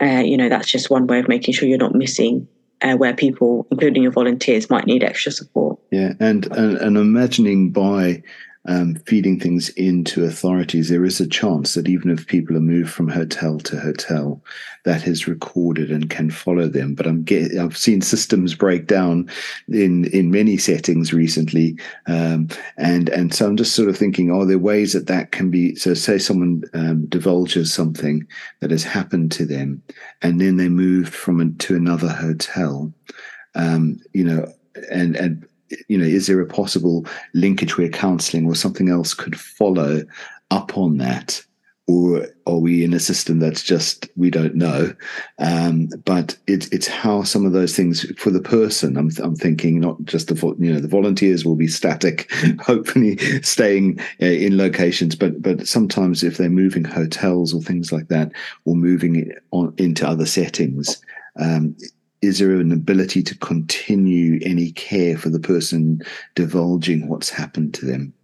uh, 0.00 0.22
you 0.24 0.36
know, 0.36 0.48
that's 0.48 0.70
just 0.70 0.90
one 0.90 1.06
way 1.06 1.18
of 1.18 1.28
making 1.28 1.54
sure 1.54 1.68
you're 1.68 1.78
not 1.78 1.94
missing 1.94 2.48
uh, 2.82 2.96
where 2.96 3.14
people, 3.14 3.66
including 3.70 4.02
your 4.02 4.12
volunteers, 4.12 4.68
might 4.68 4.86
need 4.86 5.04
extra 5.04 5.32
support. 5.32 5.78
Yeah, 5.90 6.14
and 6.20 6.46
and, 6.56 6.76
and 6.78 6.96
imagining 6.96 7.70
by 7.70 8.22
um, 8.66 8.94
feeding 9.06 9.40
things 9.40 9.70
into 9.70 10.24
authorities, 10.24 10.88
there 10.88 11.04
is 11.04 11.20
a 11.20 11.26
chance 11.26 11.74
that 11.74 11.88
even 11.88 12.10
if 12.10 12.28
people 12.28 12.56
are 12.56 12.60
moved 12.60 12.90
from 12.90 13.08
hotel 13.08 13.58
to 13.58 13.80
hotel, 13.80 14.40
that 14.84 15.06
is 15.06 15.26
recorded 15.26 15.90
and 15.90 16.10
can 16.10 16.30
follow 16.30 16.68
them. 16.68 16.94
But 16.94 17.06
I'm 17.06 17.24
get, 17.24 17.56
I've 17.56 17.76
seen 17.76 18.02
systems 18.02 18.54
break 18.54 18.86
down 18.86 19.28
in 19.68 20.04
in 20.06 20.30
many 20.30 20.56
settings 20.58 21.12
recently, 21.12 21.76
um, 22.06 22.48
and 22.76 23.08
and 23.08 23.34
so 23.34 23.46
I'm 23.46 23.56
just 23.56 23.74
sort 23.74 23.88
of 23.88 23.98
thinking, 23.98 24.30
are 24.30 24.46
there 24.46 24.58
ways 24.58 24.92
that 24.92 25.08
that 25.08 25.32
can 25.32 25.50
be? 25.50 25.74
So 25.74 25.94
say 25.94 26.18
someone 26.18 26.62
um, 26.72 27.06
divulges 27.06 27.72
something 27.72 28.26
that 28.60 28.70
has 28.70 28.84
happened 28.84 29.32
to 29.32 29.44
them, 29.44 29.82
and 30.22 30.40
then 30.40 30.56
they 30.56 30.68
moved 30.68 31.12
from 31.12 31.40
a, 31.40 31.50
to 31.64 31.74
another 31.74 32.08
hotel, 32.08 32.92
um, 33.56 33.98
you 34.12 34.22
know, 34.22 34.46
and 34.88 35.16
and 35.16 35.48
you 35.88 35.98
know, 35.98 36.04
is 36.04 36.26
there 36.26 36.40
a 36.40 36.46
possible 36.46 37.06
linkage 37.34 37.76
where 37.76 37.88
counselling 37.88 38.46
or 38.46 38.54
something 38.54 38.88
else 38.88 39.14
could 39.14 39.38
follow 39.38 40.02
up 40.50 40.76
on 40.76 40.98
that? 40.98 41.42
Or 41.88 42.28
are 42.46 42.58
we 42.58 42.84
in 42.84 42.94
a 42.94 43.00
system 43.00 43.40
that's 43.40 43.62
just 43.62 44.08
we 44.16 44.30
don't 44.30 44.54
know? 44.54 44.94
Um, 45.40 45.88
but 46.04 46.38
it's 46.46 46.68
it's 46.68 46.86
how 46.86 47.24
some 47.24 47.44
of 47.44 47.52
those 47.52 47.74
things 47.74 48.06
for 48.18 48.30
the 48.30 48.40
person. 48.40 48.96
I'm 48.96 49.10
I'm 49.20 49.34
thinking 49.34 49.80
not 49.80 50.02
just 50.04 50.28
the 50.28 50.54
you 50.60 50.72
know 50.72 50.78
the 50.78 50.86
volunteers 50.86 51.44
will 51.44 51.56
be 51.56 51.66
static, 51.66 52.30
hopefully 52.60 53.18
staying 53.42 53.98
uh, 54.22 54.26
in 54.26 54.56
locations, 54.56 55.16
but 55.16 55.42
but 55.42 55.66
sometimes 55.66 56.22
if 56.22 56.36
they're 56.36 56.48
moving 56.48 56.84
hotels 56.84 57.52
or 57.52 57.60
things 57.60 57.90
like 57.90 58.08
that, 58.08 58.30
or 58.64 58.76
moving 58.76 59.32
on 59.50 59.74
into 59.76 60.06
other 60.06 60.26
settings, 60.26 61.02
um, 61.40 61.76
is 62.22 62.38
there 62.38 62.52
an 62.52 62.72
ability 62.72 63.22
to 63.24 63.36
continue 63.38 64.40
any 64.42 64.70
care 64.72 65.18
for 65.18 65.28
the 65.28 65.40
person 65.40 66.00
divulging 66.34 67.08
what's 67.08 67.28
happened 67.28 67.74
to 67.74 67.84
them? 67.84 68.14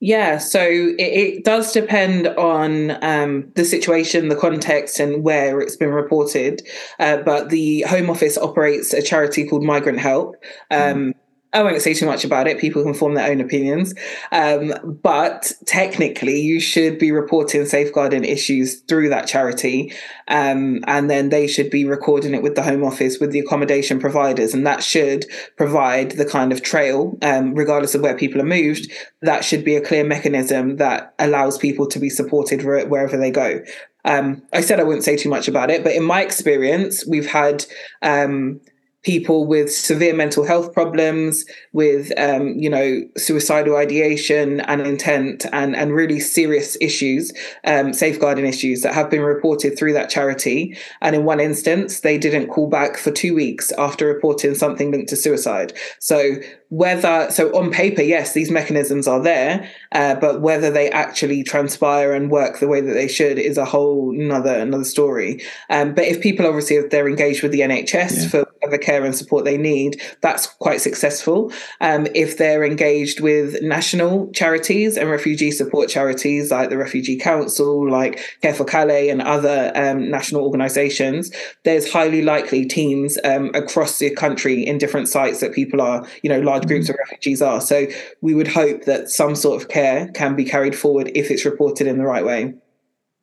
Yeah, 0.00 0.36
so 0.36 0.60
it, 0.60 1.00
it 1.00 1.44
does 1.44 1.72
depend 1.72 2.28
on 2.28 3.02
um, 3.02 3.50
the 3.54 3.64
situation, 3.64 4.28
the 4.28 4.36
context, 4.36 5.00
and 5.00 5.22
where 5.22 5.60
it's 5.60 5.76
been 5.76 5.90
reported. 5.90 6.60
Uh, 6.98 7.18
but 7.18 7.48
the 7.48 7.80
Home 7.82 8.10
Office 8.10 8.36
operates 8.36 8.92
a 8.92 9.00
charity 9.00 9.46
called 9.48 9.62
Migrant 9.62 9.98
Help. 9.98 10.36
Um, 10.70 11.12
mm 11.12 11.14
I 11.56 11.62
won't 11.62 11.80
say 11.80 11.94
too 11.94 12.04
much 12.04 12.22
about 12.22 12.46
it. 12.46 12.58
People 12.58 12.82
can 12.82 12.92
form 12.92 13.14
their 13.14 13.30
own 13.30 13.40
opinions. 13.40 13.94
Um, 14.30 14.74
but 15.02 15.50
technically, 15.64 16.38
you 16.38 16.60
should 16.60 16.98
be 16.98 17.10
reporting 17.12 17.64
safeguarding 17.64 18.26
issues 18.26 18.80
through 18.80 19.08
that 19.08 19.26
charity. 19.26 19.94
Um, 20.28 20.84
and 20.86 21.08
then 21.08 21.30
they 21.30 21.46
should 21.46 21.70
be 21.70 21.86
recording 21.86 22.34
it 22.34 22.42
with 22.42 22.56
the 22.56 22.62
Home 22.62 22.84
Office, 22.84 23.18
with 23.18 23.30
the 23.30 23.38
accommodation 23.38 23.98
providers. 23.98 24.52
And 24.52 24.66
that 24.66 24.82
should 24.82 25.24
provide 25.56 26.10
the 26.12 26.26
kind 26.26 26.52
of 26.52 26.62
trail, 26.62 27.16
um, 27.22 27.54
regardless 27.54 27.94
of 27.94 28.02
where 28.02 28.14
people 28.14 28.42
are 28.42 28.44
moved. 28.44 28.92
That 29.22 29.42
should 29.42 29.64
be 29.64 29.76
a 29.76 29.80
clear 29.80 30.04
mechanism 30.04 30.76
that 30.76 31.14
allows 31.18 31.56
people 31.56 31.86
to 31.86 31.98
be 31.98 32.10
supported 32.10 32.64
wherever 32.64 33.16
they 33.16 33.30
go. 33.30 33.62
Um, 34.04 34.42
I 34.52 34.60
said 34.60 34.78
I 34.78 34.84
wouldn't 34.84 35.04
say 35.04 35.16
too 35.16 35.30
much 35.30 35.48
about 35.48 35.70
it, 35.70 35.82
but 35.82 35.94
in 35.94 36.04
my 36.04 36.22
experience, 36.22 37.04
we've 37.06 37.26
had 37.26 37.64
um, 38.02 38.60
people 39.06 39.46
with 39.46 39.72
severe 39.72 40.12
mental 40.12 40.44
health 40.44 40.72
problems, 40.74 41.44
with 41.72 42.12
um, 42.18 42.48
you 42.58 42.68
know 42.68 43.00
suicidal 43.16 43.76
ideation 43.76 44.60
and 44.62 44.80
intent, 44.82 45.46
and 45.52 45.76
and 45.76 45.94
really 45.94 46.18
serious 46.18 46.76
issues, 46.80 47.32
um, 47.64 47.92
safeguarding 47.92 48.44
issues 48.44 48.82
that 48.82 48.92
have 48.92 49.08
been 49.08 49.22
reported 49.22 49.78
through 49.78 49.92
that 49.92 50.10
charity. 50.10 50.76
And 51.00 51.14
in 51.14 51.24
one 51.24 51.38
instance, 51.38 52.00
they 52.00 52.18
didn't 52.18 52.48
call 52.48 52.66
back 52.68 52.96
for 52.96 53.12
two 53.12 53.34
weeks 53.34 53.70
after 53.78 54.06
reporting 54.06 54.56
something 54.56 54.90
linked 54.90 55.08
to 55.10 55.16
suicide. 55.16 55.72
So 56.00 56.40
whether 56.68 57.30
so 57.30 57.48
on 57.56 57.70
paper 57.70 58.02
yes 58.02 58.34
these 58.34 58.50
mechanisms 58.50 59.06
are 59.06 59.22
there 59.22 59.70
uh, 59.92 60.16
but 60.16 60.40
whether 60.40 60.68
they 60.68 60.90
actually 60.90 61.44
transpire 61.44 62.12
and 62.12 62.28
work 62.28 62.58
the 62.58 62.66
way 62.66 62.80
that 62.80 62.92
they 62.92 63.06
should 63.06 63.38
is 63.38 63.56
a 63.56 63.64
whole 63.64 64.10
another 64.18 64.58
another 64.58 64.84
story 64.84 65.40
um, 65.70 65.94
but 65.94 66.04
if 66.04 66.20
people 66.20 66.44
obviously 66.44 66.74
if 66.74 66.90
they're 66.90 67.08
engaged 67.08 67.42
with 67.42 67.52
the 67.52 67.60
nhs 67.60 68.22
yeah. 68.22 68.28
for 68.28 68.46
the 68.68 68.78
care 68.78 68.95
and 69.04 69.16
support 69.16 69.44
they 69.44 69.56
need 69.56 70.00
that's 70.22 70.46
quite 70.46 70.80
successful 70.80 71.52
um, 71.80 72.06
if 72.14 72.38
they're 72.38 72.64
engaged 72.64 73.20
with 73.20 73.62
national 73.62 74.30
charities 74.32 74.96
and 74.96 75.10
refugee 75.10 75.50
support 75.50 75.88
charities 75.88 76.50
like 76.50 76.70
the 76.70 76.76
refugee 76.76 77.16
council 77.16 77.90
like 77.90 78.20
care 78.42 78.54
for 78.54 78.64
calais 78.64 79.08
and 79.08 79.22
other 79.22 79.72
um, 79.74 80.10
national 80.10 80.42
organizations 80.42 81.30
there's 81.64 81.90
highly 81.90 82.22
likely 82.22 82.64
teams 82.64 83.18
um, 83.24 83.50
across 83.54 83.98
the 83.98 84.10
country 84.10 84.66
in 84.66 84.78
different 84.78 85.08
sites 85.08 85.40
that 85.40 85.52
people 85.52 85.80
are 85.80 86.06
you 86.22 86.30
know 86.30 86.40
large 86.40 86.66
groups 86.66 86.88
of 86.88 86.96
refugees 86.98 87.42
are. 87.42 87.60
So 87.60 87.86
we 88.20 88.34
would 88.34 88.48
hope 88.48 88.84
that 88.84 89.08
some 89.10 89.34
sort 89.34 89.60
of 89.60 89.68
care 89.68 90.08
can 90.08 90.36
be 90.36 90.44
carried 90.44 90.76
forward 90.76 91.10
if 91.14 91.30
it's 91.30 91.44
reported 91.44 91.86
in 91.86 91.98
the 91.98 92.04
right 92.04 92.24
way. 92.24 92.54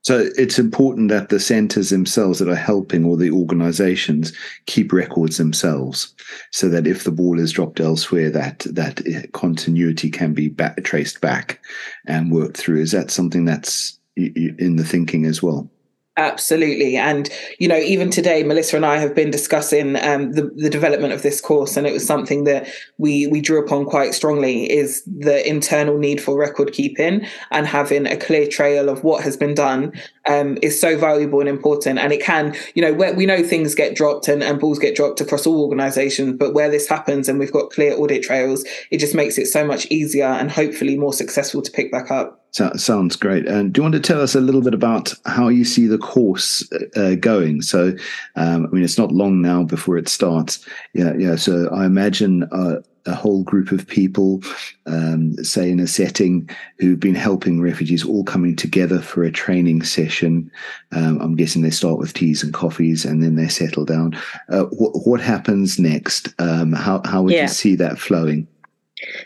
So 0.03 0.29
it's 0.35 0.59
important 0.59 1.09
that 1.09 1.29
the 1.29 1.39
centres 1.39 1.89
themselves 1.89 2.39
that 2.39 2.49
are 2.49 2.55
helping 2.55 3.05
or 3.05 3.15
the 3.15 3.31
organisations 3.31 4.33
keep 4.65 4.91
records 4.91 5.37
themselves, 5.37 6.13
so 6.51 6.67
that 6.69 6.85
if 6.85 7.05
the 7.05 7.11
ball 7.11 7.39
is 7.39 7.53
dropped 7.53 7.79
elsewhere, 7.79 8.29
that 8.29 8.59
that 8.69 9.29
continuity 9.31 10.11
can 10.11 10.33
be 10.33 10.49
back, 10.49 10.83
traced 10.83 11.21
back 11.21 11.61
and 12.05 12.31
worked 12.31 12.57
through. 12.57 12.81
Is 12.81 12.91
that 12.91 13.11
something 13.11 13.45
that's 13.45 13.97
in 14.17 14.75
the 14.75 14.83
thinking 14.83 15.25
as 15.25 15.41
well? 15.41 15.71
Absolutely. 16.15 16.95
And, 16.95 17.27
you 17.57 17.67
know, 17.67 17.77
even 17.77 18.11
today, 18.11 18.43
Melissa 18.43 18.75
and 18.75 18.85
I 18.85 18.97
have 18.97 19.15
been 19.15 19.31
discussing 19.31 19.95
um, 19.95 20.33
the, 20.33 20.43
the 20.55 20.69
development 20.69 21.11
of 21.11 21.23
this 21.23 21.41
course. 21.41 21.75
And 21.75 21.87
it 21.87 21.93
was 21.93 22.05
something 22.05 22.43
that 22.43 22.67
we, 22.99 23.25
we 23.25 23.41
drew 23.41 23.63
upon 23.63 23.85
quite 23.85 24.13
strongly 24.13 24.71
is 24.71 25.03
the 25.05 25.47
internal 25.47 25.97
need 25.97 26.21
for 26.21 26.37
record 26.37 26.71
keeping 26.71 27.25
and 27.49 27.65
having 27.65 28.05
a 28.05 28.15
clear 28.15 28.45
trail 28.45 28.89
of 28.89 29.03
what 29.03 29.23
has 29.23 29.35
been 29.35 29.55
done 29.55 29.91
um, 30.27 30.59
is 30.61 30.79
so 30.79 30.95
valuable 30.99 31.39
and 31.39 31.49
important. 31.49 31.97
And 31.97 32.13
it 32.13 32.21
can, 32.21 32.55
you 32.75 32.83
know, 32.83 32.93
where 32.93 33.15
we 33.15 33.25
know 33.25 33.41
things 33.41 33.73
get 33.73 33.95
dropped 33.95 34.27
and, 34.27 34.43
and 34.43 34.59
balls 34.59 34.77
get 34.77 34.95
dropped 34.95 35.19
across 35.19 35.47
all 35.47 35.63
organizations, 35.63 36.35
but 36.37 36.53
where 36.53 36.69
this 36.69 36.87
happens 36.87 37.27
and 37.27 37.39
we've 37.39 37.51
got 37.51 37.71
clear 37.71 37.97
audit 37.97 38.21
trails, 38.21 38.63
it 38.91 38.99
just 38.99 39.15
makes 39.15 39.39
it 39.39 39.47
so 39.47 39.65
much 39.65 39.87
easier 39.87 40.27
and 40.27 40.51
hopefully 40.51 40.95
more 40.95 41.13
successful 41.13 41.63
to 41.63 41.71
pick 41.71 41.91
back 41.91 42.11
up. 42.11 42.42
So, 42.53 42.71
sounds 42.75 43.15
great. 43.15 43.47
And 43.47 43.73
do 43.73 43.79
you 43.79 43.83
want 43.83 43.95
to 43.95 43.99
tell 43.99 44.21
us 44.21 44.35
a 44.35 44.41
little 44.41 44.61
bit 44.61 44.75
about 44.75 45.11
how 45.25 45.47
you 45.47 45.65
see 45.65 45.87
the 45.87 45.97
course 45.97 46.63
uh, 46.95 47.15
going? 47.15 47.63
So, 47.63 47.95
um, 48.35 48.67
I 48.67 48.69
mean, 48.69 48.83
it's 48.83 48.97
not 48.97 49.11
long 49.11 49.41
now 49.41 49.63
before 49.63 49.97
it 49.97 50.07
starts. 50.07 50.63
Yeah, 50.93 51.13
yeah. 51.17 51.35
So, 51.35 51.67
I 51.69 51.87
imagine 51.87 52.43
uh, 52.51 52.81
a 53.07 53.15
whole 53.15 53.43
group 53.43 53.71
of 53.71 53.87
people, 53.87 54.43
um, 54.85 55.33
say 55.43 55.71
in 55.71 55.79
a 55.79 55.87
setting, 55.87 56.47
who've 56.77 56.99
been 56.99 57.15
helping 57.15 57.59
refugees, 57.59 58.05
all 58.05 58.23
coming 58.23 58.55
together 58.55 58.99
for 58.99 59.23
a 59.23 59.31
training 59.31 59.81
session. 59.81 60.51
Um, 60.91 61.19
I'm 61.21 61.35
guessing 61.35 61.63
they 61.63 61.71
start 61.71 61.97
with 61.97 62.13
teas 62.13 62.43
and 62.43 62.53
coffees, 62.53 63.03
and 63.03 63.23
then 63.23 63.35
they 63.35 63.47
settle 63.47 63.83
down. 63.83 64.15
Uh, 64.49 64.65
wh- 64.65 65.07
what 65.07 65.21
happens 65.21 65.79
next? 65.79 66.33
Um, 66.37 66.71
how 66.71 67.01
how 67.03 67.23
would 67.23 67.33
yeah. 67.33 67.43
you 67.43 67.47
see 67.47 67.75
that 67.77 67.97
flowing? 67.97 68.47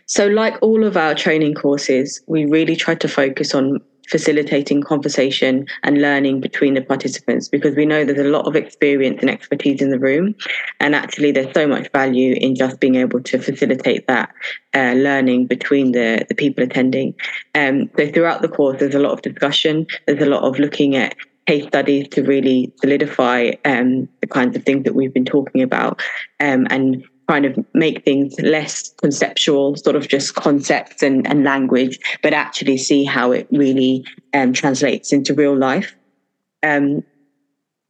So, 0.05 0.27
like 0.27 0.55
all 0.61 0.83
of 0.83 0.97
our 0.97 1.15
training 1.15 1.55
courses, 1.55 2.21
we 2.27 2.45
really 2.45 2.75
try 2.75 2.95
to 2.95 3.07
focus 3.07 3.53
on 3.53 3.79
facilitating 4.07 4.81
conversation 4.81 5.67
and 5.83 6.01
learning 6.01 6.39
between 6.39 6.73
the 6.73 6.81
participants 6.81 7.49
because 7.49 7.75
we 7.75 7.85
know 7.85 8.05
there's 8.05 8.17
a 8.17 8.29
lot 8.29 8.47
of 8.47 8.55
experience 8.55 9.19
and 9.21 9.29
expertise 9.29 9.81
in 9.81 9.89
the 9.89 9.99
room. 9.99 10.33
And 10.79 10.95
actually, 10.95 11.31
there's 11.31 11.53
so 11.53 11.67
much 11.67 11.91
value 11.91 12.35
in 12.35 12.55
just 12.55 12.79
being 12.79 12.95
able 12.95 13.21
to 13.21 13.39
facilitate 13.39 14.07
that 14.07 14.29
uh, 14.73 14.93
learning 14.95 15.47
between 15.47 15.91
the, 15.91 16.25
the 16.29 16.35
people 16.35 16.63
attending. 16.63 17.13
Um, 17.55 17.89
so, 17.97 18.11
throughout 18.11 18.41
the 18.41 18.49
course, 18.49 18.79
there's 18.79 18.95
a 18.95 18.99
lot 18.99 19.11
of 19.11 19.21
discussion, 19.21 19.87
there's 20.05 20.21
a 20.21 20.29
lot 20.29 20.43
of 20.43 20.59
looking 20.59 20.95
at 20.95 21.15
case 21.47 21.65
studies 21.65 22.07
to 22.09 22.21
really 22.23 22.73
solidify 22.81 23.51
um, 23.63 24.07
the 24.19 24.27
kinds 24.27 24.55
of 24.55 24.63
things 24.63 24.83
that 24.83 24.93
we've 24.93 25.13
been 25.13 25.25
talking 25.25 25.61
about 25.61 26.01
um, 26.41 26.67
and 26.69 27.05
kind 27.27 27.45
of 27.45 27.57
make 27.73 28.03
things 28.05 28.39
less 28.39 28.93
conceptual, 29.01 29.75
sort 29.75 29.95
of 29.95 30.07
just 30.07 30.35
concepts 30.35 31.03
and, 31.03 31.27
and 31.27 31.43
language, 31.43 31.99
but 32.23 32.33
actually 32.33 32.77
see 32.77 33.03
how 33.03 33.31
it 33.31 33.47
really 33.51 34.05
um, 34.33 34.53
translates 34.53 35.11
into 35.11 35.33
real 35.33 35.55
life. 35.55 35.95
Um, 36.63 37.03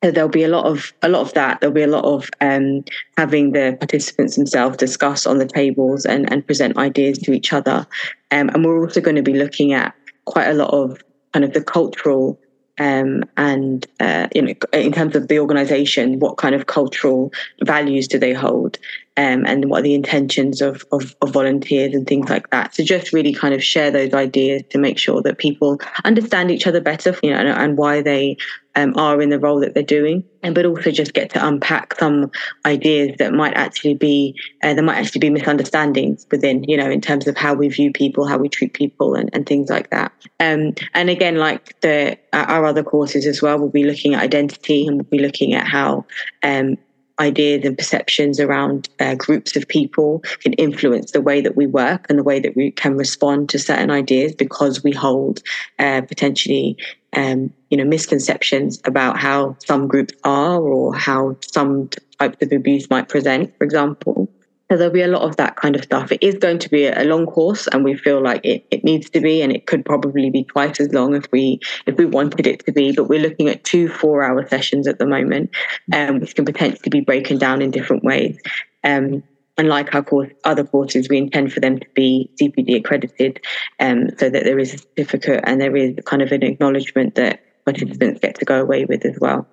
so 0.04 0.12
there'll 0.12 0.30
be 0.30 0.43
a 0.43 0.47
lot 0.47 0.65
of 0.65 0.93
a 1.02 1.10
lot 1.10 1.21
of 1.21 1.34
that. 1.34 1.60
There'll 1.60 1.73
be 1.73 1.82
a 1.82 1.88
lot 1.88 2.06
of 2.06 2.30
um, 2.39 2.84
having 3.17 3.54
the 3.54 3.76
participants 3.80 4.36
themselves 4.36 4.78
discuss 4.78 5.26
on 5.26 5.39
the 5.39 5.47
tables 5.47 6.06
and, 6.06 6.32
and 6.32 6.45
present 6.45 6.78
ideas 6.78 7.17
to 7.19 7.32
each 7.32 7.52
other. 7.52 7.88
Um, 8.30 8.50
and 8.50 8.63
we're 8.63 8.80
also 8.80 9.02
going 9.02 9.15
to 9.15 9.23
be 9.23 9.34
looking 9.34 9.73
at 9.73 9.95
quite 10.26 10.47
a 10.47 10.54
lot 10.54 10.71
of 10.71 11.02
kind 11.34 11.43
of 11.43 11.54
the 11.54 11.63
cultural 11.63 12.39
um, 12.80 13.24
and 13.38 13.86
uh, 14.00 14.28
you 14.34 14.42
know, 14.42 14.54
in 14.74 14.92
terms 14.92 15.16
of 15.16 15.28
the 15.28 15.40
organisation, 15.40 16.20
what 16.20 16.38
kind 16.38 16.56
of 16.56 16.66
cultural 16.66 17.32
values 17.63 18.08
do 18.08 18.20
they 18.20 18.34
hold, 18.34 18.78
um, 19.18 19.46
and 19.46 19.70
what 19.70 19.80
are 19.80 19.84
the 19.84 19.96
intentions 19.96 20.62
of, 20.62 20.86
of, 20.92 21.16
of 21.22 21.32
volunteers 21.32 21.94
and 21.94 22.06
things 22.06 22.30
like 22.30 22.50
that. 22.52 22.76
So 22.76 22.84
just 22.84 23.13
really 23.13 23.34
kind 23.34 23.54
of 23.54 23.63
share 23.63 23.90
those 23.90 24.13
ideas 24.13 24.62
to 24.70 24.78
make 24.78 25.00
sure 25.00 25.22
that 25.24 25.40
people 25.40 25.82
understand 26.06 26.52
each 26.52 26.68
other 26.68 26.82
better, 26.82 27.18
you 27.24 27.32
know, 27.32 27.38
and, 27.38 27.50
and 27.50 27.78
why 27.78 28.02
they 28.02 28.38
um, 28.78 28.94
are 28.96 29.22
in 29.22 29.30
the 29.30 29.40
role 29.40 29.60
that 29.60 29.74
they're 29.74 29.84
doing, 29.84 30.24
and 30.44 30.54
but 30.54 30.66
also 30.66 30.92
just 30.92 31.13
get 31.13 31.32
to 31.32 31.46
unpack 31.46 32.00
some 32.00 32.32
ideas 32.66 33.18
that 33.18 33.34
might 33.34 33.56
actually 33.56 33.96
be 33.96 34.36
uh, 34.63 34.74
there 34.76 34.84
might 34.84 34.98
actually 34.98 35.20
be 35.20 35.32
misunderstandings 35.32 36.28
within, 36.30 36.63
you 36.66 36.78
know, 36.78 36.90
in 36.90 37.02
terms 37.02 37.28
of 37.28 37.36
how 37.36 37.56
we 37.56 37.68
view 37.68 37.92
people, 37.92 38.28
how 38.28 38.38
we 38.38 38.48
treat 38.48 38.74
people, 38.74 39.16
and, 39.16 39.32
and 39.34 39.48
things 39.48 39.70
like 39.70 39.90
that. 39.90 40.12
Um, 40.40 40.76
and 40.94 41.10
again, 41.10 41.38
like 41.38 41.80
the 41.82 42.18
our 42.34 42.66
other 42.66 42.84
courses 42.84 43.26
as 43.26 43.42
well, 43.42 43.58
we'll 43.58 43.70
be 43.70 43.84
looking 43.84 44.13
at 44.13 44.22
identity 44.22 44.86
and 44.86 44.98
we'll 44.98 45.10
be 45.10 45.20
looking 45.20 45.56
at 45.56 45.68
how 45.68 46.06
um, 46.44 46.78
ideas 47.20 47.66
and 47.66 47.78
perceptions 47.78 48.40
around 48.40 48.90
uh, 49.00 49.16
groups 49.16 49.56
of 49.56 49.68
people 49.68 50.20
can 50.42 50.54
influence 50.54 51.12
the 51.12 51.22
way 51.22 51.42
that 51.42 51.56
we 51.56 51.66
work 51.66 52.06
and 52.10 52.20
the 52.20 52.24
way 52.24 52.40
that 52.40 52.56
we 52.56 52.72
can 52.72 52.96
respond 52.96 53.50
to 53.50 53.58
certain 53.58 53.90
ideas 53.90 54.36
because 54.36 54.84
we 54.84 54.92
hold 54.92 55.42
uh, 55.80 56.02
potentially 56.02 56.78
um, 57.17 57.51
you 57.69 57.77
know 57.77 57.84
misconceptions 57.84 58.80
about 58.86 59.19
how 59.19 59.58
some 59.65 59.88
groups 59.88 60.13
are 60.23 60.62
or 60.62 60.95
how 60.95 61.36
some 61.41 61.89
types 62.19 62.38
of 62.41 62.51
abuse 62.51 62.89
might 62.89 63.10
present 63.10 63.53
for 63.58 63.65
example 63.65 64.32
so 64.69 64.75
there'll 64.75 64.93
be 64.93 65.01
a 65.01 65.08
lot 65.08 65.21
of 65.21 65.38
that 65.38 65.56
kind 65.56 65.77
of 65.77 65.84
stuff. 65.84 66.12
It 66.12 66.21
is 66.21 66.36
going 66.36 66.60
to 66.60 66.69
be 66.69 66.88
a 66.88 67.06
long 67.06 67.25
course, 67.25 67.67
and 67.67 67.86
we 67.86 67.95
feel 67.95 68.21
like 68.21 68.43
it, 68.43 68.65
it 68.69 68.84
needs 68.84 69.10
to 69.12 69.21
be, 69.21 69.41
and 69.41 69.49
it 69.49 69.65
could 69.65 69.86
probably 69.86 70.30
be 70.30 70.43
twice 70.43 70.82
as 70.82 70.93
long 70.93 71.15
if 71.15 71.32
we 71.32 71.62
if 71.86 71.95
we 71.95 72.06
wanted 72.06 72.45
it 72.45 72.65
to 72.65 72.73
be. 72.73 72.91
But 72.91 73.06
we're 73.06 73.21
looking 73.21 73.47
at 73.47 73.63
two 73.63 73.88
four 73.88 74.23
hour 74.23 74.45
sessions 74.49 74.86
at 74.86 74.99
the 74.99 75.06
moment, 75.06 75.51
um, 75.93 76.19
which 76.19 76.36
can 76.36 76.43
potentially 76.43 76.89
be 76.89 76.99
broken 76.99 77.38
down 77.38 77.62
in 77.62 77.71
different 77.71 78.03
ways. 78.03 78.38
Um, 78.84 79.23
unlike 79.58 79.93
our 79.96 80.04
course, 80.04 80.30
other 80.43 80.63
courses, 80.63 81.10
we 81.10 81.17
intend 81.17 81.52
for 81.52 81.60
them 81.60 81.80
to 81.80 81.88
be 81.96 82.30
CPD 82.39 82.78
accredited, 82.78 83.41
um, 83.80 84.10
so 84.17 84.30
that 84.30 84.43
there 84.43 84.60
is 84.60 84.74
a 84.74 84.78
certificate 84.78 85.43
and 85.46 85.60
there 85.60 85.76
is 85.76 85.96
kind 86.06 86.22
of 86.22 86.32
an 86.32 86.43
acknowledgement 86.43 87.15
that 87.15 87.41
participants 87.65 88.20
get 88.22 88.36
to 88.39 88.46
go 88.46 88.62
away 88.62 88.86
with 88.86 89.06
as 89.06 89.17
well. 89.20 89.48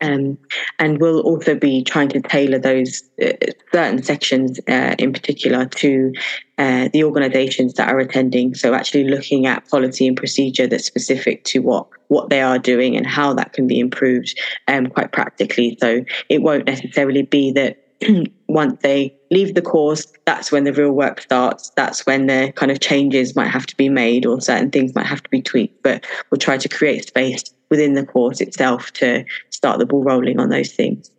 Um, 0.00 0.38
and 0.78 1.00
we'll 1.00 1.20
also 1.20 1.56
be 1.56 1.82
trying 1.82 2.08
to 2.10 2.20
tailor 2.20 2.58
those 2.58 3.02
uh, 3.20 3.32
certain 3.72 4.02
sections 4.02 4.60
uh, 4.68 4.94
in 4.98 5.12
particular 5.12 5.66
to 5.66 6.12
uh, 6.56 6.88
the 6.92 7.02
organizations 7.02 7.74
that 7.74 7.88
are 7.88 7.98
attending. 7.98 8.54
So 8.54 8.74
actually 8.74 9.04
looking 9.04 9.46
at 9.46 9.68
policy 9.68 10.06
and 10.06 10.16
procedure 10.16 10.68
that's 10.68 10.84
specific 10.84 11.42
to 11.44 11.60
what, 11.60 11.88
what 12.08 12.30
they 12.30 12.42
are 12.42 12.60
doing 12.60 12.96
and 12.96 13.06
how 13.06 13.34
that 13.34 13.52
can 13.54 13.66
be 13.66 13.80
improved 13.80 14.38
um, 14.68 14.86
quite 14.86 15.10
practically. 15.10 15.76
So 15.80 16.04
it 16.28 16.42
won't 16.42 16.66
necessarily 16.66 17.22
be 17.22 17.50
that 17.52 17.87
once 18.48 18.78
they 18.82 19.14
leave 19.30 19.54
the 19.54 19.62
course, 19.62 20.06
that's 20.24 20.52
when 20.52 20.64
the 20.64 20.72
real 20.72 20.92
work 20.92 21.20
starts. 21.20 21.70
That's 21.76 22.06
when 22.06 22.26
the 22.26 22.52
kind 22.56 22.72
of 22.72 22.80
changes 22.80 23.36
might 23.36 23.48
have 23.48 23.66
to 23.66 23.76
be 23.76 23.88
made 23.88 24.26
or 24.26 24.40
certain 24.40 24.70
things 24.70 24.94
might 24.94 25.06
have 25.06 25.22
to 25.22 25.30
be 25.30 25.42
tweaked. 25.42 25.82
But 25.82 26.06
we'll 26.30 26.38
try 26.38 26.58
to 26.58 26.68
create 26.68 27.08
space 27.08 27.44
within 27.70 27.94
the 27.94 28.06
course 28.06 28.40
itself 28.40 28.92
to 28.94 29.24
start 29.50 29.78
the 29.78 29.86
ball 29.86 30.02
rolling 30.02 30.38
on 30.38 30.48
those 30.48 30.72
things. 30.72 31.10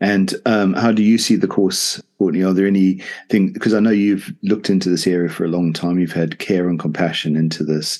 And 0.00 0.34
um, 0.44 0.74
how 0.74 0.92
do 0.92 1.02
you 1.02 1.16
see 1.16 1.36
the 1.36 1.48
course, 1.48 2.02
Courtney? 2.18 2.42
Are 2.42 2.52
there 2.52 2.66
any 2.66 3.00
things, 3.30 3.52
because 3.52 3.72
I 3.72 3.80
know 3.80 3.90
you've 3.90 4.32
looked 4.42 4.68
into 4.68 4.90
this 4.90 5.06
area 5.06 5.30
for 5.30 5.44
a 5.44 5.48
long 5.48 5.72
time, 5.72 5.98
you've 5.98 6.12
had 6.12 6.38
care 6.38 6.68
and 6.68 6.78
compassion 6.78 7.34
into 7.34 7.64
this. 7.64 7.98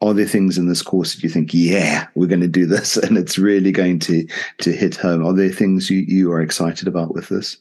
Are 0.00 0.14
there 0.14 0.26
things 0.26 0.58
in 0.58 0.68
this 0.68 0.82
course 0.82 1.14
that 1.14 1.22
you 1.22 1.28
think, 1.28 1.52
yeah, 1.52 2.06
we're 2.14 2.26
going 2.26 2.40
to 2.40 2.48
do 2.48 2.66
this 2.66 2.96
and 2.96 3.16
it's 3.16 3.38
really 3.38 3.72
going 3.72 3.98
to 4.00 4.26
to 4.58 4.72
hit 4.72 4.96
home? 4.96 5.24
Are 5.24 5.34
there 5.34 5.50
things 5.50 5.90
you, 5.90 5.98
you 5.98 6.30
are 6.32 6.40
excited 6.40 6.88
about 6.88 7.14
with 7.14 7.28
this? 7.28 7.56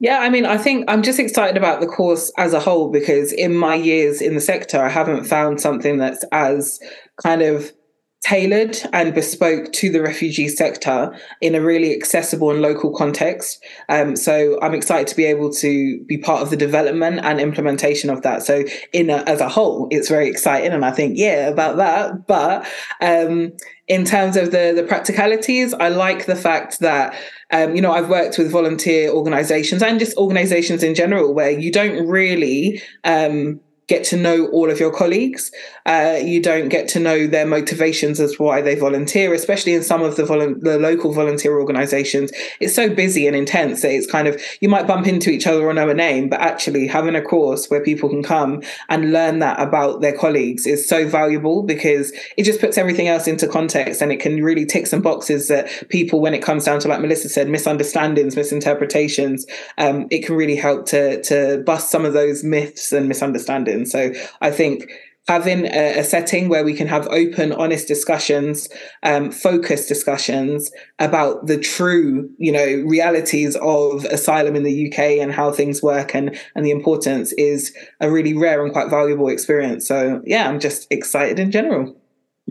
Yeah, 0.00 0.18
I 0.18 0.30
mean, 0.30 0.46
I 0.46 0.58
think 0.58 0.84
I'm 0.88 1.02
just 1.02 1.20
excited 1.20 1.56
about 1.56 1.80
the 1.80 1.86
course 1.86 2.32
as 2.36 2.52
a 2.52 2.58
whole 2.58 2.90
because 2.90 3.32
in 3.32 3.54
my 3.54 3.76
years 3.76 4.20
in 4.20 4.34
the 4.34 4.40
sector, 4.40 4.82
I 4.82 4.88
haven't 4.88 5.24
found 5.26 5.60
something 5.60 5.98
that's 5.98 6.24
as 6.32 6.80
kind 7.22 7.40
of 7.40 7.72
tailored 8.22 8.78
and 8.92 9.12
bespoke 9.14 9.72
to 9.72 9.90
the 9.90 10.00
refugee 10.00 10.48
sector 10.48 11.12
in 11.40 11.56
a 11.56 11.60
really 11.60 11.92
accessible 11.94 12.50
and 12.50 12.62
local 12.62 12.94
context. 12.94 13.62
Um, 13.88 14.14
so 14.14 14.58
I'm 14.62 14.74
excited 14.74 15.08
to 15.08 15.16
be 15.16 15.24
able 15.24 15.52
to 15.54 16.02
be 16.04 16.18
part 16.18 16.40
of 16.40 16.50
the 16.50 16.56
development 16.56 17.20
and 17.24 17.40
implementation 17.40 18.10
of 18.10 18.22
that. 18.22 18.44
So 18.44 18.62
in 18.92 19.10
a, 19.10 19.16
as 19.26 19.40
a 19.40 19.48
whole, 19.48 19.88
it's 19.90 20.08
very 20.08 20.28
exciting, 20.28 20.72
and 20.72 20.84
I 20.84 20.92
think 20.92 21.18
yeah 21.18 21.48
about 21.48 21.76
that. 21.78 22.26
But 22.28 22.66
um, 23.00 23.52
in 23.88 24.04
terms 24.04 24.36
of 24.36 24.52
the 24.52 24.72
the 24.74 24.84
practicalities, 24.84 25.74
I 25.74 25.88
like 25.88 26.26
the 26.26 26.36
fact 26.36 26.80
that. 26.80 27.14
Um, 27.54 27.76
you 27.76 27.82
know, 27.82 27.92
I've 27.92 28.08
worked 28.08 28.38
with 28.38 28.50
volunteer 28.50 29.10
organizations 29.10 29.82
and 29.82 29.98
just 29.98 30.16
organizations 30.16 30.82
in 30.82 30.94
general 30.94 31.34
where 31.34 31.50
you 31.50 31.70
don't 31.70 32.06
really 32.08 32.80
um, 33.04 33.60
get 33.88 34.04
to 34.04 34.16
know 34.16 34.46
all 34.48 34.70
of 34.70 34.78
your 34.78 34.92
colleagues. 34.92 35.50
Uh, 35.86 36.18
you 36.22 36.40
don't 36.40 36.68
get 36.68 36.86
to 36.88 37.00
know 37.00 37.26
their 37.26 37.46
motivations 37.46 38.20
as 38.20 38.38
why 38.38 38.60
they 38.60 38.74
volunteer, 38.74 39.34
especially 39.34 39.74
in 39.74 39.82
some 39.82 40.02
of 40.02 40.16
the, 40.16 40.22
volu- 40.22 40.60
the 40.60 40.78
local 40.78 41.12
volunteer 41.12 41.58
organizations. 41.58 42.30
It's 42.60 42.74
so 42.74 42.88
busy 42.94 43.26
and 43.26 43.34
intense 43.34 43.82
that 43.82 43.90
it's 43.90 44.10
kind 44.10 44.28
of, 44.28 44.40
you 44.60 44.68
might 44.68 44.86
bump 44.86 45.06
into 45.06 45.30
each 45.30 45.46
other 45.46 45.66
or 45.66 45.74
know 45.74 45.88
a 45.88 45.94
name, 45.94 46.28
but 46.28 46.40
actually 46.40 46.86
having 46.86 47.16
a 47.16 47.22
course 47.22 47.68
where 47.68 47.82
people 47.82 48.08
can 48.08 48.22
come 48.22 48.62
and 48.88 49.12
learn 49.12 49.40
that 49.40 49.60
about 49.60 50.00
their 50.00 50.16
colleagues 50.16 50.66
is 50.66 50.88
so 50.88 51.06
valuable 51.08 51.64
because 51.64 52.12
it 52.36 52.44
just 52.44 52.60
puts 52.60 52.78
everything 52.78 53.08
else 53.08 53.26
into 53.26 53.48
context 53.48 54.00
and 54.00 54.12
it 54.12 54.20
can 54.20 54.42
really 54.42 54.64
tick 54.64 54.86
some 54.86 55.02
boxes 55.02 55.48
that 55.48 55.88
people, 55.88 56.20
when 56.20 56.34
it 56.34 56.42
comes 56.42 56.64
down 56.64 56.78
to, 56.80 56.88
like 56.88 57.00
Melissa 57.00 57.28
said, 57.28 57.48
misunderstandings, 57.48 58.36
misinterpretations, 58.36 59.44
um, 59.78 60.06
it 60.10 60.24
can 60.24 60.36
really 60.36 60.56
help 60.56 60.86
to, 60.86 61.20
to 61.22 61.62
bust 61.66 61.90
some 61.90 62.04
of 62.04 62.12
those 62.12 62.44
myths 62.44 62.92
and 62.92 63.08
misunderstandings. 63.08 63.71
So 63.86 64.12
I 64.40 64.50
think 64.50 64.90
having 65.28 65.66
a, 65.66 66.00
a, 66.00 66.04
setting 66.04 66.48
where 66.48 66.64
we 66.64 66.74
can 66.74 66.88
have 66.88 67.06
open, 67.08 67.52
honest 67.52 67.86
discussions, 67.86 68.68
um, 69.02 69.30
focused 69.30 69.88
discussions 69.88 70.70
about 70.98 71.46
the 71.46 71.58
true, 71.58 72.28
you 72.38 72.50
know, 72.50 72.66
realities 72.86 73.56
of 73.62 74.04
asylum 74.06 74.56
in 74.56 74.64
the 74.64 74.88
UK 74.88 74.98
and 75.20 75.32
how 75.32 75.52
things 75.52 75.82
work 75.82 76.14
and 76.14 76.36
and 76.54 76.64
the 76.66 76.70
importance 76.70 77.32
is 77.34 77.74
a 78.00 78.10
really 78.10 78.36
rare 78.36 78.64
and 78.64 78.72
quite 78.72 78.90
valuable 78.90 79.28
experience. 79.28 79.86
So 79.86 80.20
yeah, 80.24 80.48
I'm 80.48 80.58
just 80.58 80.86
excited 80.90 81.38
in 81.38 81.50
general. 81.50 81.96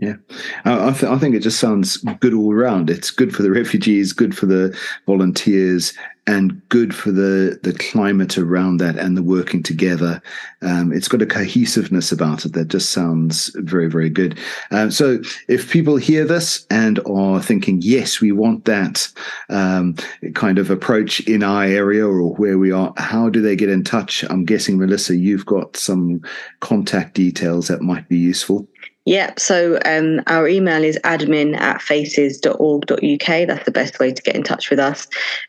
Yeah, 0.02 0.16
I, 0.64 0.90
th- 0.90 1.04
I, 1.04 1.16
think 1.16 1.36
it 1.36 1.44
just 1.44 1.60
sounds 1.60 1.98
good 2.18 2.34
all 2.34 2.52
around. 2.52 2.90
It's 2.90 3.12
good 3.12 3.32
for 3.32 3.44
the 3.44 3.52
refugees, 3.52 4.12
good 4.12 4.36
for 4.36 4.46
the 4.46 4.76
volunteers, 5.06 5.92
and 6.26 6.60
good 6.70 6.92
for 6.92 7.12
the 7.12 7.60
the 7.62 7.72
climate 7.74 8.36
around 8.36 8.78
that 8.78 8.98
and 8.98 9.16
the 9.16 9.22
working 9.22 9.62
together. 9.62 10.20
Um, 10.60 10.92
it's 10.92 11.06
got 11.06 11.22
a 11.22 11.26
cohesiveness 11.26 12.10
about 12.10 12.44
it 12.44 12.52
that 12.54 12.66
just 12.66 12.90
sounds 12.90 13.52
very 13.58 13.88
very 13.88 14.10
good. 14.10 14.40
Um, 14.72 14.90
so 14.90 15.20
if 15.46 15.70
people 15.70 15.98
hear 15.98 16.24
this 16.24 16.66
and 16.68 16.98
are 17.06 17.40
thinking, 17.40 17.80
yes, 17.80 18.20
we 18.20 18.32
want 18.32 18.64
that 18.64 19.08
um, 19.50 19.94
kind 20.34 20.58
of 20.58 20.68
approach 20.68 21.20
in 21.28 21.44
our 21.44 21.62
area 21.62 22.04
or 22.04 22.34
where 22.34 22.58
we 22.58 22.72
are, 22.72 22.92
how 22.96 23.28
do 23.28 23.40
they 23.40 23.54
get 23.54 23.70
in 23.70 23.84
touch? 23.84 24.24
I'm 24.24 24.46
guessing 24.46 24.80
Melissa, 24.80 25.14
you've 25.14 25.46
got 25.46 25.76
some 25.76 26.22
contact 26.58 27.14
details 27.14 27.68
that 27.68 27.82
might 27.82 28.08
be 28.08 28.18
useful. 28.18 28.66
Yeah, 29.04 29.32
so 29.36 29.80
um, 29.84 30.20
our 30.28 30.46
email 30.46 30.84
is 30.84 30.96
admin 31.02 31.58
at 31.58 31.82
faces.org.uk. 31.82 33.26
That's 33.26 33.64
the 33.64 33.72
best 33.72 33.98
way 33.98 34.12
to 34.12 34.22
get 34.22 34.36
in 34.36 34.44
touch 34.44 34.70
with 34.70 34.78
us 34.78 35.08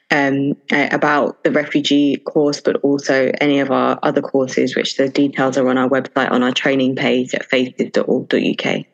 um, 0.10 0.54
about 0.72 1.44
the 1.44 1.52
refugee 1.52 2.18
course, 2.18 2.60
but 2.62 2.78
also 2.78 3.32
any 3.40 3.60
of 3.60 3.70
our 3.70 4.00
other 4.02 4.22
courses, 4.22 4.76
which 4.76 4.98
the 4.98 5.08
details 5.08 5.56
are 5.58 5.70
on 5.70 5.78
our 5.78 5.88
website 5.88 6.32
on 6.32 6.42
our 6.42 6.52
training 6.52 6.96
page 6.96 7.36
at 7.36 7.46
faces.org.uk. 7.46 8.86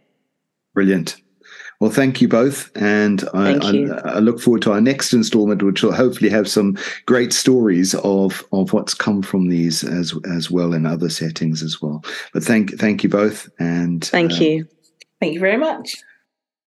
Brilliant. 0.74 1.16
Well, 1.80 1.92
thank 1.92 2.20
you 2.20 2.28
both. 2.28 2.72
And 2.76 3.24
I, 3.34 3.54
I, 3.54 4.16
I, 4.16 4.20
look 4.20 4.42
forward 4.42 4.62
to 4.64 4.74
our 4.74 4.82
next 4.82 5.14
installment, 5.14 5.64
which 5.64 5.82
will 5.82 5.94
hopefully 5.94 6.30
have 6.30 6.50
some 6.50 6.78
great 7.06 7.32
stories 7.32 7.96
of, 7.96 8.44
of 8.52 8.74
what's 8.74 8.94
come 8.94 9.22
from 9.22 9.48
these 9.48 9.84
as, 9.86 10.14
as 10.30 10.52
well 10.52 10.74
in 10.74 10.86
other 10.86 11.10
settings 11.10 11.64
as 11.64 11.82
well. 11.82 12.04
But 12.34 12.44
thank, 12.44 12.78
thank 12.78 13.04
you 13.04 13.10
both. 13.10 13.50
And 13.60 14.04
thank 14.04 14.34
uh, 14.34 14.36
you. 14.36 14.68
Thank 15.22 15.36
you 15.36 15.40
very 15.40 15.58
much. 15.58 15.96